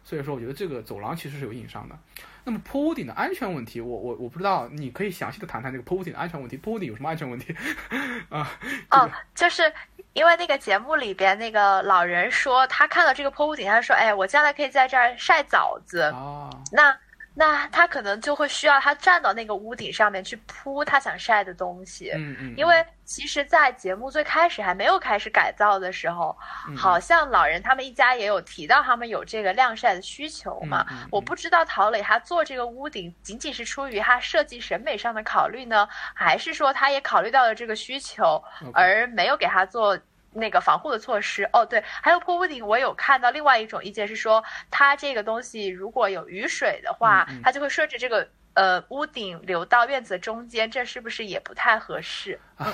[0.05, 1.99] 所以说，我觉得这个走廊其实是有硬伤的。
[2.45, 6.57] 那么坡屋顶的安全问题，我我我不知道，你可以详细的谈谈这个坡屋顶的安全问题。
[6.57, 7.55] 坡屋顶有什么安全问题？
[8.31, 8.51] 啊？
[8.91, 9.71] 哦，就是
[10.15, 16.97] 因为那个节目里边那个老人说，他看到这个坡屋顶，他说：“哎，我将来可以在这儿晒枣子。”哦，那。
[17.39, 26.35] 那他可能就会需要他站到那个屋顶上面去铺他想晒的东西，嗯嗯，因为其实，在节目最开始还没有开始改造的时候，
[26.75, 30.87] 好像老人他们一家也有提到他们有这个晾晒的需求嘛。
[31.11, 39.99] 我不知道陶磊他做这个屋顶仅仅是出于他设计审美上的考虑呢，还是说他也考虑到了这个需求而没有给他做。
[40.37, 52.39] 那个防护的措施哦，对，还有破屋顶，我有看到另外一种意见是说，它这个东西如果有雨水的话，它就会顺着这个呃屋顶流到院子的中间，这是不是也不太合适？
[52.57, 52.73] 啊，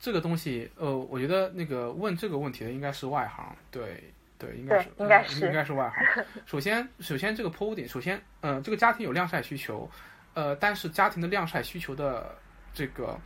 [0.00, 6.24] 这个东西，呃，我觉得那个问这个问题的应该是外行，对对，应该是应该是应该是外行。
[6.46, 9.90] 首先，首先这个坡屋顶，首先，呃，这个家庭有晾晒需求，
[10.34, 12.34] 呃，但是家庭的晾晒需求的
[12.72, 13.18] 这个。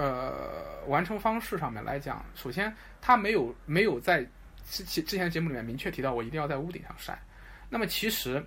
[0.00, 2.72] 呃，完成方式上面来讲，首先
[3.08, 4.22] 他没有没有在
[4.68, 7.18] 之之之前节目里面明确提到我一定要在屋顶上晒。
[7.70, 8.44] 那么其实，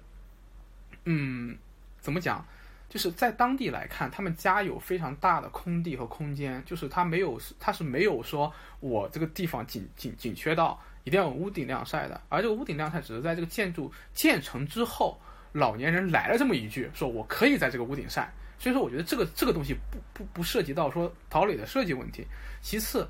[1.05, 1.57] 嗯，
[1.99, 2.45] 怎么讲？
[2.87, 15.19] 就是在当地来看，他们家有非常大的空地和空间，就是他没有他是没有说我这个地方紧紧紧缺到一定要有屋顶晾晒的，而这个屋顶晾晒只是在这个建筑建成之后，
[15.53, 18.31] 老年人来了这么一句，说我可以在这个屋顶晒。
[18.59, 22.27] 所以说，我觉得这个这个东西不不不涉及到说陶磊的设计问题。
[22.61, 23.09] 其次，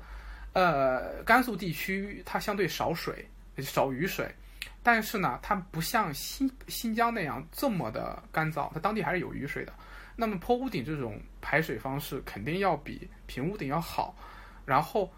[0.52, 3.26] 呃，甘肃地区它相对少水，
[3.58, 4.30] 少雨水，
[4.82, 9.72] 但是呢，它不像新新疆那样这么的干燥，它当地还是有雨水的。
[10.14, 14.14] 那么坡屋顶这种排水方式肯定要比平屋顶要好。
[14.66, 15.10] 然后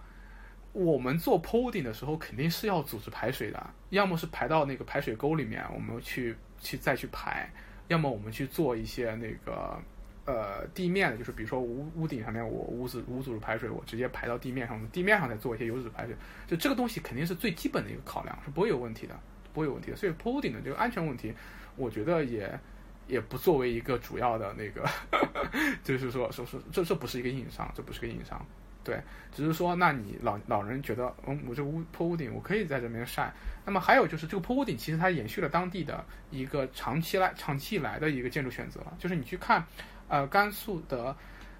[0.73, 7.49] 我们做坡屋顶的时候，肯定是要组织排水的，要么是排到那个排水沟里面，我们去去再去排；
[7.89, 9.83] 要么我们去做一些那个。
[10.27, 16.17] 呃，地面的，就是比如说屋屋顶上面，我屋子屋组织排水，我直接排到地面上，地面上再做一些油脂排水，
[16.47, 19.15] 就这个东西肯定是最基本的一个考量，是不会有问题的，
[19.53, 19.97] 不会有问题的。
[19.99, 21.35] 所以坡屋顶的这个安全问题，
[21.77, 22.59] 我觉得也
[23.07, 24.89] 也不作为一个主要的那个，
[25.85, 28.43] 就是说说说这这不是一个硬伤，这不是个硬伤，
[28.83, 28.99] 对，
[29.31, 33.31] 只是说那你老老人觉得，嗯，我这屋坡屋顶我可以在这边晒，
[33.67, 39.63] 那么还有就是这个坡屋顶其实它延续了当地的一个长期来长期以来的一个建筑选择，就是你去看。
[40.09, 41.17] 呃，甘肃的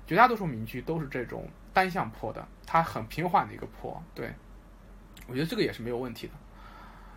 [0.07, 4.03] 绝大多数民居都是这种单向坡的，它很平缓的一个坡。
[4.15, 4.33] 对，
[5.27, 6.33] 我觉得这个也是没有问题的。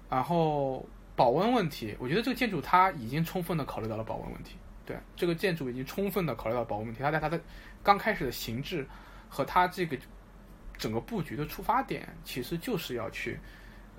[0.09, 4.55] 然后保温问题，我觉得这个建筑它已经充分的考虑到了保温问题。
[4.86, 7.03] 对，这个建筑已经充分的考虑到保温问题。
[7.03, 7.39] 它在它的
[7.84, 8.88] 刚开始的形制
[9.28, 9.97] 和它这个
[10.78, 13.38] 整个布局的出发点，其实就是要去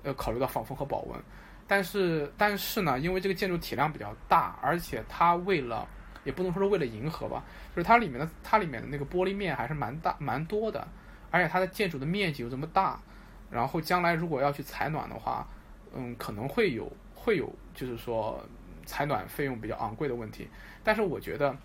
[0.01, 1.21] 呃考虑到防风和保温。
[1.67, 5.87] 但是但是呢，因为这个建筑体量比较大，而且它为了
[6.29, 7.43] 也不能说是为了迎合吧，
[7.75, 10.87] 就是它里面的它里面的那个玻璃面还是蛮大蛮多的，
[11.31, 12.99] 而且它的建筑的面积又这么大，
[13.49, 15.47] 然后将来如果要去采暖的话，
[15.95, 18.39] 嗯，可能会有会有就是说
[18.85, 20.47] 采暖费用比较昂贵的问题。
[20.83, 21.57] 但是我觉得，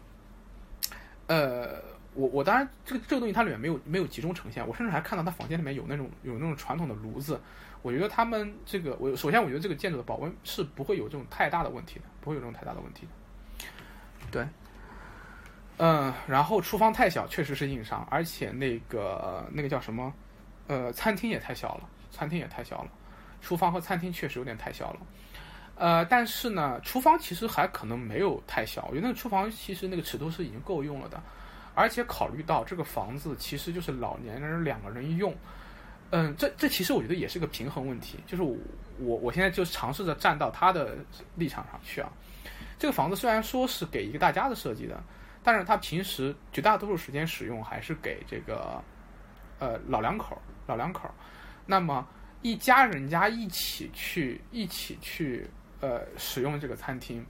[1.27, 1.79] 呃，
[2.15, 7.39] 我我当然这个这个东西它里面没有没有集中呈现，我甚至还看到他房间里面有那种有那种传统的炉子。
[7.83, 13.13] 我觉得他们这个，我首先我觉得这个建筑的保温是不会有这种太大的问题的，不会有这种太大的问题的。
[14.35, 14.45] 对，
[15.79, 20.13] 嗯，然后厨房太小，确实是硬伤，而且那个那个叫什么，
[20.67, 22.91] 呃，餐厅也太小了，餐厅也太小了，
[23.41, 24.99] 厨房和餐厅确实有点太小了。
[25.77, 31.23] 呃，但是呢，厨房其实还可能没有太小，我觉得那个厨房其实那个尺度是已经够用了的，
[31.77, 35.33] 而且考虑到这个房子其实就是老年人两个人用。
[36.11, 38.57] 嗯，这这其实我觉得也是个平衡问题，就是我
[38.99, 40.97] 我我现在就尝试着站到他的
[41.37, 42.09] 立场上去啊。
[42.85, 45.03] 这个房子虽然说是给一个大家的设计的，
[45.43, 48.79] 但是他平时绝大多数时间使用还是给这个
[49.59, 51.11] 呃老两口老两口
[51.65, 52.07] 那么
[52.43, 55.49] 一家人家一起去一起去
[55.81, 57.25] 呃使用这个餐厅，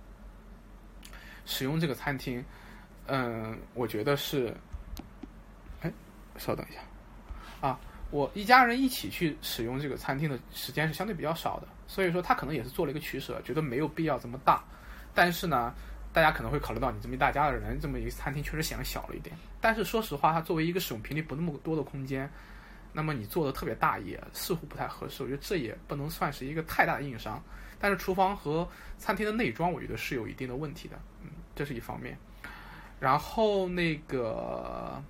[1.46, 2.44] 使用这个餐厅，
[3.06, 4.52] 嗯，我觉得是，
[5.82, 5.92] 哎，
[6.36, 6.80] 稍等一下
[7.68, 7.78] 啊。
[8.10, 14.64] 我一家人一起去使用这个餐厅的时间是相对比较少的，所以说他可能也是做了一个取舍，觉得没有必要这么大。
[15.14, 15.72] 但是呢，
[16.12, 19.34] 大家可能会考虑到你这么一大家的人，这么一个餐厅确实显得小了一点。
[19.60, 22.28] 但是说实话，它作为一个使用频率不那么多的空间，
[22.92, 25.22] 那么你做的特别大也似乎不太合适。
[25.22, 27.42] 我觉得这也不能算是一个太大的硬伤。
[27.80, 32.16] 但是厨房和餐厅的内装，我觉得是有一定的问题的，嗯，这是一方面。
[33.00, 35.02] 然后那个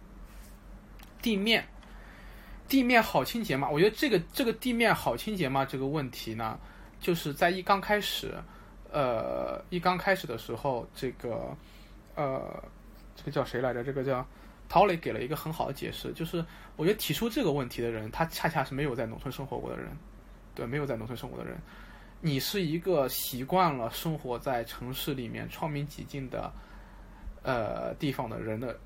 [1.22, 1.64] 地面。
[2.66, 3.68] 地面好清洁吗？
[3.68, 5.66] 我觉得这个这个地面好清洁吗？
[5.66, 6.58] 这个问题呢，
[6.98, 8.34] 就是在一刚开始，
[8.94, 11.52] 呃，一刚开始的时候，这个，
[12.14, 12.62] 呃，
[13.16, 13.82] 这个叫谁来着？
[13.82, 14.24] 这个叫
[14.68, 16.44] 陶磊给了一个很好的解释，就是
[16.76, 19.88] 我觉得提出这个问题的人，他恰恰是没有在农村生活过的人，
[20.54, 21.58] 对，没有在农村生活的人。
[22.20, 26.52] 你是一个习惯了生活在城市里面窗明几净的，
[27.42, 28.78] 呃，地方的人的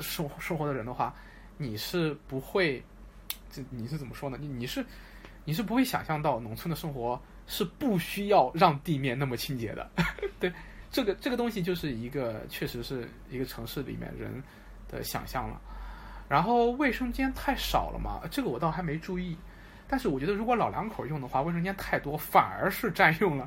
[0.00, 1.14] 生生活的人的话，
[1.56, 2.82] 你是不会。
[3.50, 4.36] 这你是怎么说呢？
[4.40, 4.84] 你你是
[5.44, 9.90] 你是不会想象到农村的生活是不需要让地面那么清洁的，
[10.40, 10.52] 对，
[10.90, 14.42] 这个这个东西就是一个确实是一个城市里面人
[14.88, 15.60] 的想象了。
[16.28, 19.36] 然后卫生间太少了嘛，这个我倒还没注意。
[19.86, 23.46] 但是我觉得如果老两口用的话，卫生间太多，反而是占用了，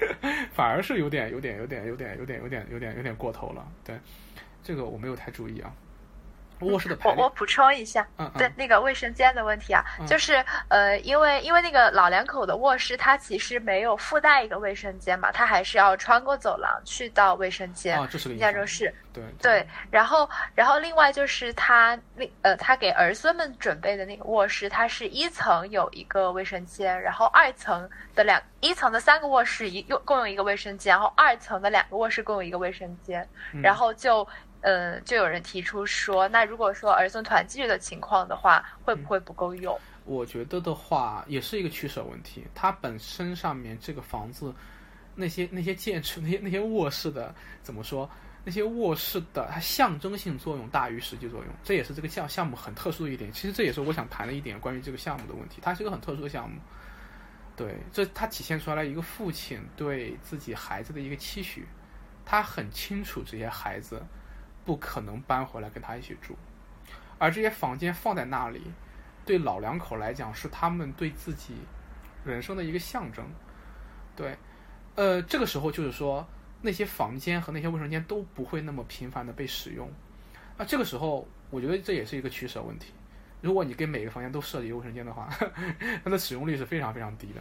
[0.52, 3.66] 反而是有点、有点、有点、有点、有点、有点、有点、有点过头了。
[3.82, 3.98] 对，
[4.62, 5.72] 这个我没有太注意啊。
[6.60, 8.06] 卧室的我我补充一下，
[8.36, 17.98] 对那个卫生间的问题啊，就是呃，因为因为那个老两口的卧室，它其实没有附带一个卫生间嘛，它还是要穿过走廊去到卫生间。
[17.98, 18.92] 啊，这是个亚洲式。
[19.10, 33.28] 对对，然后然后另外就是他那呃，他给儿孙们准备的那个卧室，它是一层有一个卫生间，然后二层的两一层的三个卧室一用共用一个卫生间，然后二层的两个卧室共用一个卫生间，
[33.62, 34.26] 然后就。
[34.60, 39.78] 嗯，就有人提出说，那如果说儿孙团聚的情况的话，会不会不够用？
[40.04, 42.44] 我觉得的话，也是一个取舍问题。
[42.54, 44.52] 它本身上面这个房子，
[45.14, 48.10] 那些那些建筑，那些那些卧室的怎么说？
[48.44, 53.30] 那些卧室的它象征性作用大于实际作用，这也是这个项项目很特殊的一点。
[53.30, 55.60] 其实这也是我想谈的一点关于这个项目的问题。
[55.60, 56.58] 它是一个很特殊的项目，
[57.54, 61.66] 对，这它体现出来一个父亲对自己孩子的一个期许，
[62.24, 64.02] 他很清楚这些孩子。
[64.68, 66.36] 不可能搬回来跟他一起住，
[67.18, 68.60] 而这些房间放在那里，
[69.24, 71.54] 对老两口来讲是他们对自己
[72.22, 73.24] 人生的一个象征。
[74.14, 74.36] 对，
[74.94, 76.22] 呃，这个时候就是说
[76.60, 79.90] 那些房间和那些卫生间都不会那么频繁的被使用。
[80.58, 82.92] 那这个时候，我觉得这也是一个取舍问题。
[83.40, 85.30] 如果你给每个房间都设计卫生间的话，
[86.04, 87.40] 它的使用率是非常非常低的。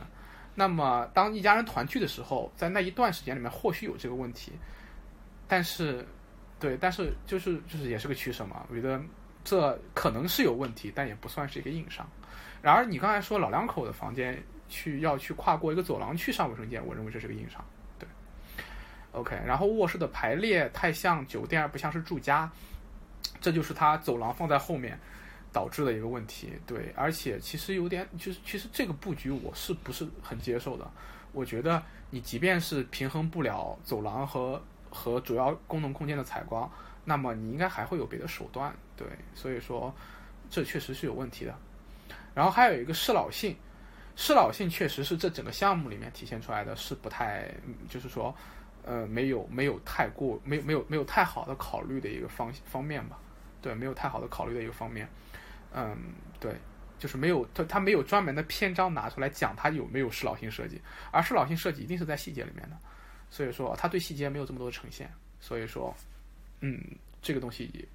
[0.55, 4.53] 那么，当一家人团聚的时候，在那一段时间里面或许有这个问题，
[5.45, 6.07] 但是。
[6.59, 8.65] 对，但是就是就是也是个取舍嘛。
[8.69, 8.99] 我觉得
[9.43, 12.07] 这可能是有问题，但也不算是一个硬伤。
[12.61, 17.63] 然而你刚才说老两口的房间去要去跨过一个走廊去上卫生间，我认为这是个硬伤。
[17.99, 18.07] 对
[19.11, 19.39] ，OK。
[19.45, 22.51] 然后卧室的排列太像酒店而不像是住家，
[23.39, 24.99] 这就是它走廊放在后面
[25.53, 26.53] 导致的一个问题。
[26.65, 30.89] 对，而且其实有点就是其实这个布局我是不是很接受的？
[31.33, 34.59] 我觉得你即便是平衡不了走廊和
[34.89, 36.69] 和主要功能空间的采光，
[37.03, 39.93] 那么你应该还会有别的手段，对，所以说
[40.49, 41.55] 这确实是有问题的。
[42.33, 43.55] 然后还有一个适老性，
[44.15, 47.49] 适老性确实是这整个项目里面体现出来的是不太，
[47.89, 48.35] 就是说，
[48.83, 53.17] 呃，没有没有太过，没有没有没有太好的考虑的一个方方面吧，
[53.61, 55.09] 对，没有太好的考虑的一个方面，
[55.73, 55.97] 嗯，
[56.39, 56.55] 对，
[56.99, 60.79] 就是没有他他没有专门的篇章拿出来讲他有没有适老性设计，
[61.11, 62.77] 而适老性设计一定是在细节里面的，
[63.29, 65.95] 所以说他对细节没有这么多的呈现，所以说，
[66.61, 66.81] 嗯，
[67.21, 67.87] 这个东西，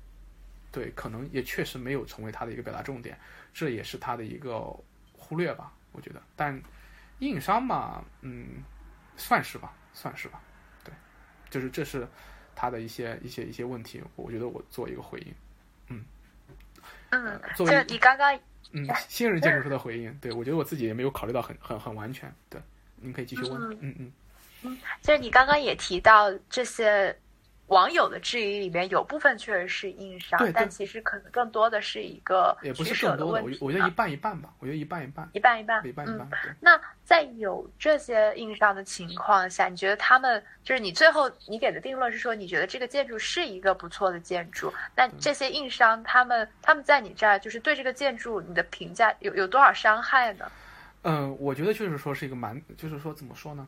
[0.71, 3.19] 对，可能也确实没有成为他的一个表达重点，
[3.53, 4.75] 这也是他的一个
[5.13, 6.23] 忽略吧，我觉得。
[6.37, 6.61] 但
[7.21, 8.63] 硬伤嘛，嗯，
[9.17, 10.41] 算是吧，算是吧，
[10.85, 10.93] 对，
[11.51, 12.07] 就是这是
[12.55, 15.35] 他的一些一些一些问题，我觉得我做一个回应，
[15.89, 16.05] 嗯，
[17.11, 18.39] 嗯，作为就你刚刚
[18.73, 22.33] 嗯，新人建筑师的回应，对我觉得我自己也没有考虑到很很很完全。
[22.49, 22.61] 对，
[22.97, 23.61] 您可以继续问。
[23.81, 24.13] 嗯嗯
[25.01, 27.17] 就是你刚刚也提到这些
[27.69, 36.29] 网友的质疑里面，有部分确实是硬伤但其实可能更多的是一个也不是更多的，我我觉得一半一半吧，我觉得一半一半，一半一半，一半一半。
[36.45, 36.55] 嗯。
[36.61, 44.71] 那在有这些硬伤的情况下，你觉得他们就是你最后你给的定论是说，你觉得这个建筑是一个不错的建筑？
[44.95, 50.51] 那这些硬伤，他们他们在你这儿就是对这个建筑你的评价有有多少伤害呢？
[51.05, 53.67] 嗯，我觉得就是说是一个蛮，就是说怎么说呢？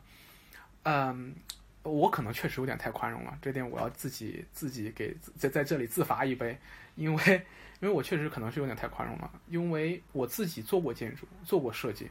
[0.85, 1.35] 嗯，
[1.83, 6.57] 我可能确实有点太宽容了，这点我要自己自己给在在这里自罚一杯，
[6.95, 7.45] 因为
[7.81, 12.09] 因为我确实可能是有点太宽容了，因为我自己做过建筑，做过设计，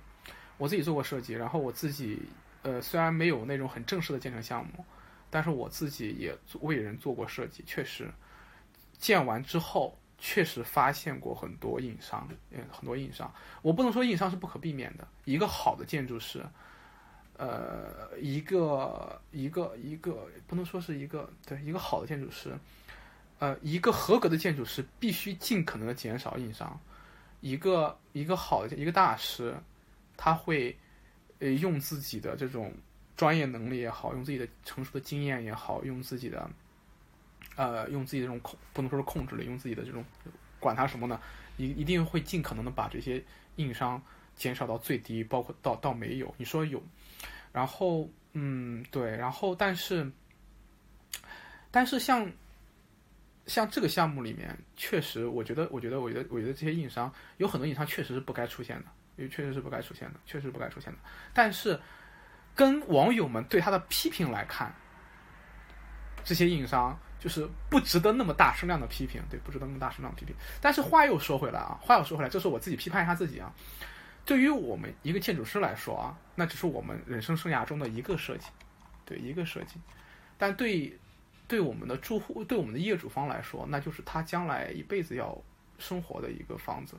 [0.59, 2.23] 我自己做过设计，然后我自己
[2.63, 4.85] 呃虽然没有那种很正式的建成项目，
[5.31, 8.11] 但是我自己也为人做过设计，确实
[8.99, 9.99] 建完之后。
[10.17, 13.31] 确实发现过很多硬伤，嗯，很多硬伤。
[13.61, 15.07] 我不能说硬伤是不可避免的。
[15.27, 16.43] 一个好的建筑师，
[17.37, 22.57] 呃，一个一个一个不能说是一个对一个好的建筑师，
[23.39, 26.81] 呃，一个合格的建筑师必须尽可能的减少硬伤。
[27.41, 29.55] 一个一个好的一个大师，
[30.17, 30.77] 他会
[31.39, 32.73] 呃用自己的这种
[33.17, 36.51] 专业能力也好，用自己的成熟的经验也好，用自己的。
[37.57, 40.05] 呃，用自己的这种控，不能说是控制力，用自己的这种，
[40.59, 41.21] 管他什么呢？
[41.57, 43.23] 一一定会尽可能的把这些
[43.57, 44.03] 硬伤
[44.35, 46.35] 减少到最低，包括到到没有。
[46.37, 46.83] 你说有，
[47.55, 50.11] 然后嗯，对，然后但是，
[51.71, 52.29] 但是像
[53.47, 60.99] 像这个项目里面，确实，我觉得，我觉得，我觉得，我觉得这些硬伤有很多硬伤确实是不该出现的，也确实是不该出现的，确实不该出现的。
[61.33, 61.81] 但是，
[62.57, 64.75] 跟网友们对他的批评来看，
[66.25, 66.99] 这些硬伤。
[67.21, 70.37] 就是不值得那么大声量的批评，对，不值得那么大声量批评。
[70.61, 73.51] 但是话又说回来啊，话又说回来，这是我自己批判一下自己啊。
[74.25, 78.49] 对于我们一个建筑师来说啊，那只是我们人生生涯中的一个设计，
[79.05, 79.81] 对，一个设计。
[80.37, 80.97] 但对，
[81.47, 85.37] 对我们的住户，对我们的业主方来说，那就是他将来一辈子要
[85.79, 86.97] 生活的一个房子。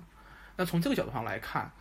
[0.56, 1.72] 那从这个角度上来看。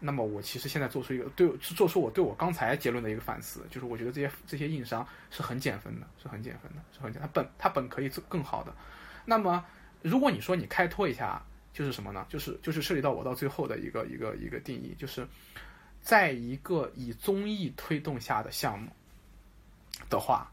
[0.00, 7.22] 那么我其实现在做出一个对做出我对我刚才结论的一个反思，就是我觉得这些这些硬伤是很减分的，是很减分的，是很减。
[7.22, 8.74] 他本他本可以做更好的。
[9.24, 9.64] 那么
[10.02, 11.40] 如果你说你开拓一下，
[11.74, 12.24] 就是什么呢？
[12.30, 15.26] 就是就是涉及到我到最后的一个一个一个定义，就是
[16.00, 18.88] 在一个以综艺推动下的项目
[20.08, 20.48] 的话，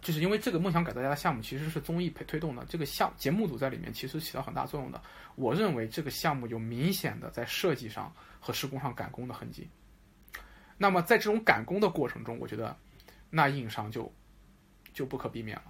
[0.00, 5.02] 就是因为这个梦想改造家的项目其实是综艺推推动的，这个项节目组在里面其实起到很大作用的。
[5.34, 9.68] 我认为这个项目有明显的在设计上和施工上赶工的痕迹。
[10.78, 12.76] 那么在这种赶工的过程中，我觉得
[13.30, 14.12] 那硬伤就
[14.92, 15.64] 就不可避免了。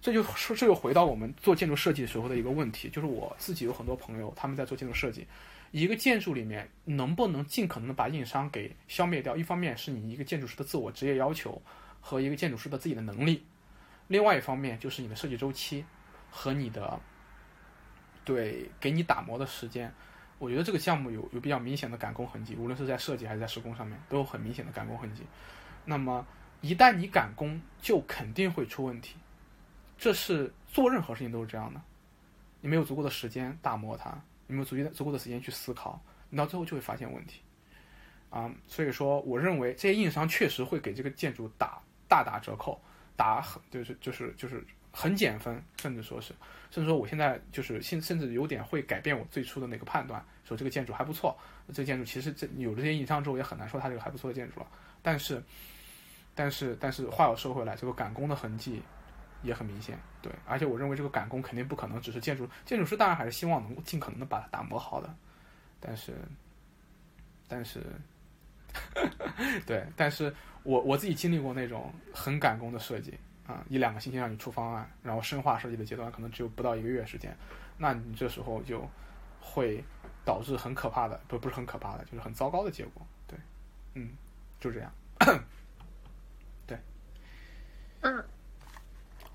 [0.00, 5.26] 这就说这又回到我们做建筑设计的时候的一个问题，就是我自己有很多朋友他们在做建筑设计，
[5.70, 9.36] 一个建筑里面能不能尽可能的把硬伤给消灭掉？
[9.36, 11.60] 一方面是你一个建筑师的自我职业要求
[12.00, 13.44] 和一个建筑师的自己的能力，
[14.06, 15.84] 另外一方面就是你的设计周期
[16.30, 17.00] 和你的。
[18.24, 19.90] 对，给你打磨的时间，
[20.38, 25.22] 我觉得这个项目有有比较明显的赶工痕迹，无论是在设计还是在施工上面，都有很明显的赶工痕迹。
[25.86, 26.26] 那么
[26.60, 29.16] 一旦你赶工，就肯定会出问题。
[29.98, 31.80] 这是做任何事情都是这样的，
[32.60, 34.10] 你没有足够的时间打磨它，
[34.46, 37.40] 你没有足够足够的时间去思考，你到最后就会发现问题。
[38.30, 42.80] 啊，所以说，我认为这些硬伤确实会给这个建筑打大打折扣，
[43.16, 46.34] 打很就是就是就是很减分，甚至说是。
[46.70, 51.34] 甚至说，我现在就是甚甚至有点会改变我最初的那个判断，说这个建筑还不错。
[51.68, 54.66] 这个建筑其实这有这些硬伤之后，也很难说它这个还不错的建筑了。
[55.00, 55.42] 但是，
[56.34, 58.82] 但是，但是话又说回来，这个赶工的痕迹
[59.42, 59.98] 也很明显。
[60.20, 65.14] 对，而且我认为这个赶工肯定不可能只是建筑建筑师，当然还是希望能够尽可能的把它打磨好的。
[65.80, 66.14] 但是，
[67.46, 67.82] 但是，
[69.66, 73.18] 对，但是我我自己经历过那种很赶工的设计。
[73.46, 77.34] 啊，一两个星期让你出方案，然后深化设计的阶段可能只有不到一个月时间，
[77.78, 78.86] 那你这时候就
[79.40, 79.82] 会
[80.22, 83.06] 导致很可怕的，不不是很可怕的，就是很糟糕的结果。
[83.26, 83.38] 对，
[83.94, 84.10] 嗯，
[84.60, 84.92] 就这样。
[86.66, 86.78] 对，
[88.02, 88.22] 嗯，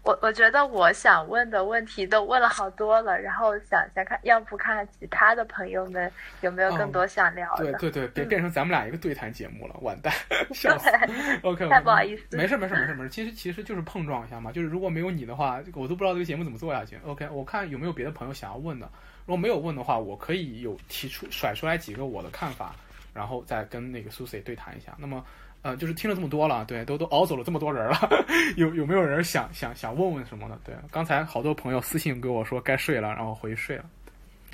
[0.03, 7.71] 我我觉得我想问的问题都问了好多了，然后想想看，要不看看其他的朋友们有没有更多想聊的？
[7.79, 10.13] 对对对，别变成咱们俩一个对谈节目了，完蛋，
[10.53, 10.89] 笑死。
[11.41, 12.35] OK，太不好意思。
[12.35, 16.99] 没事没事没事没事，其实其实就是碰撞一下嘛，就是如果没有你的话，我都不知道这个节目怎么做下去。
[17.05, 18.85] OK，我看有没有别的朋友想要问的，
[19.25, 22.75] 如果没有问的话，我可以有提出甩出来几个我的看法，
[23.13, 24.93] 然后再跟那个 Susie 对谈一下。
[24.97, 25.23] 那么。
[25.63, 27.97] 呃，就是听了这么多了，对，都都熬走了这么多人了，
[28.57, 30.59] 有有没有人想想想问问什么的？
[30.63, 33.85] 对，刚才好多朋友私信给我说该睡了，然后回去睡了。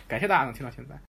[0.07, 0.95] 感谢大家能听到现在。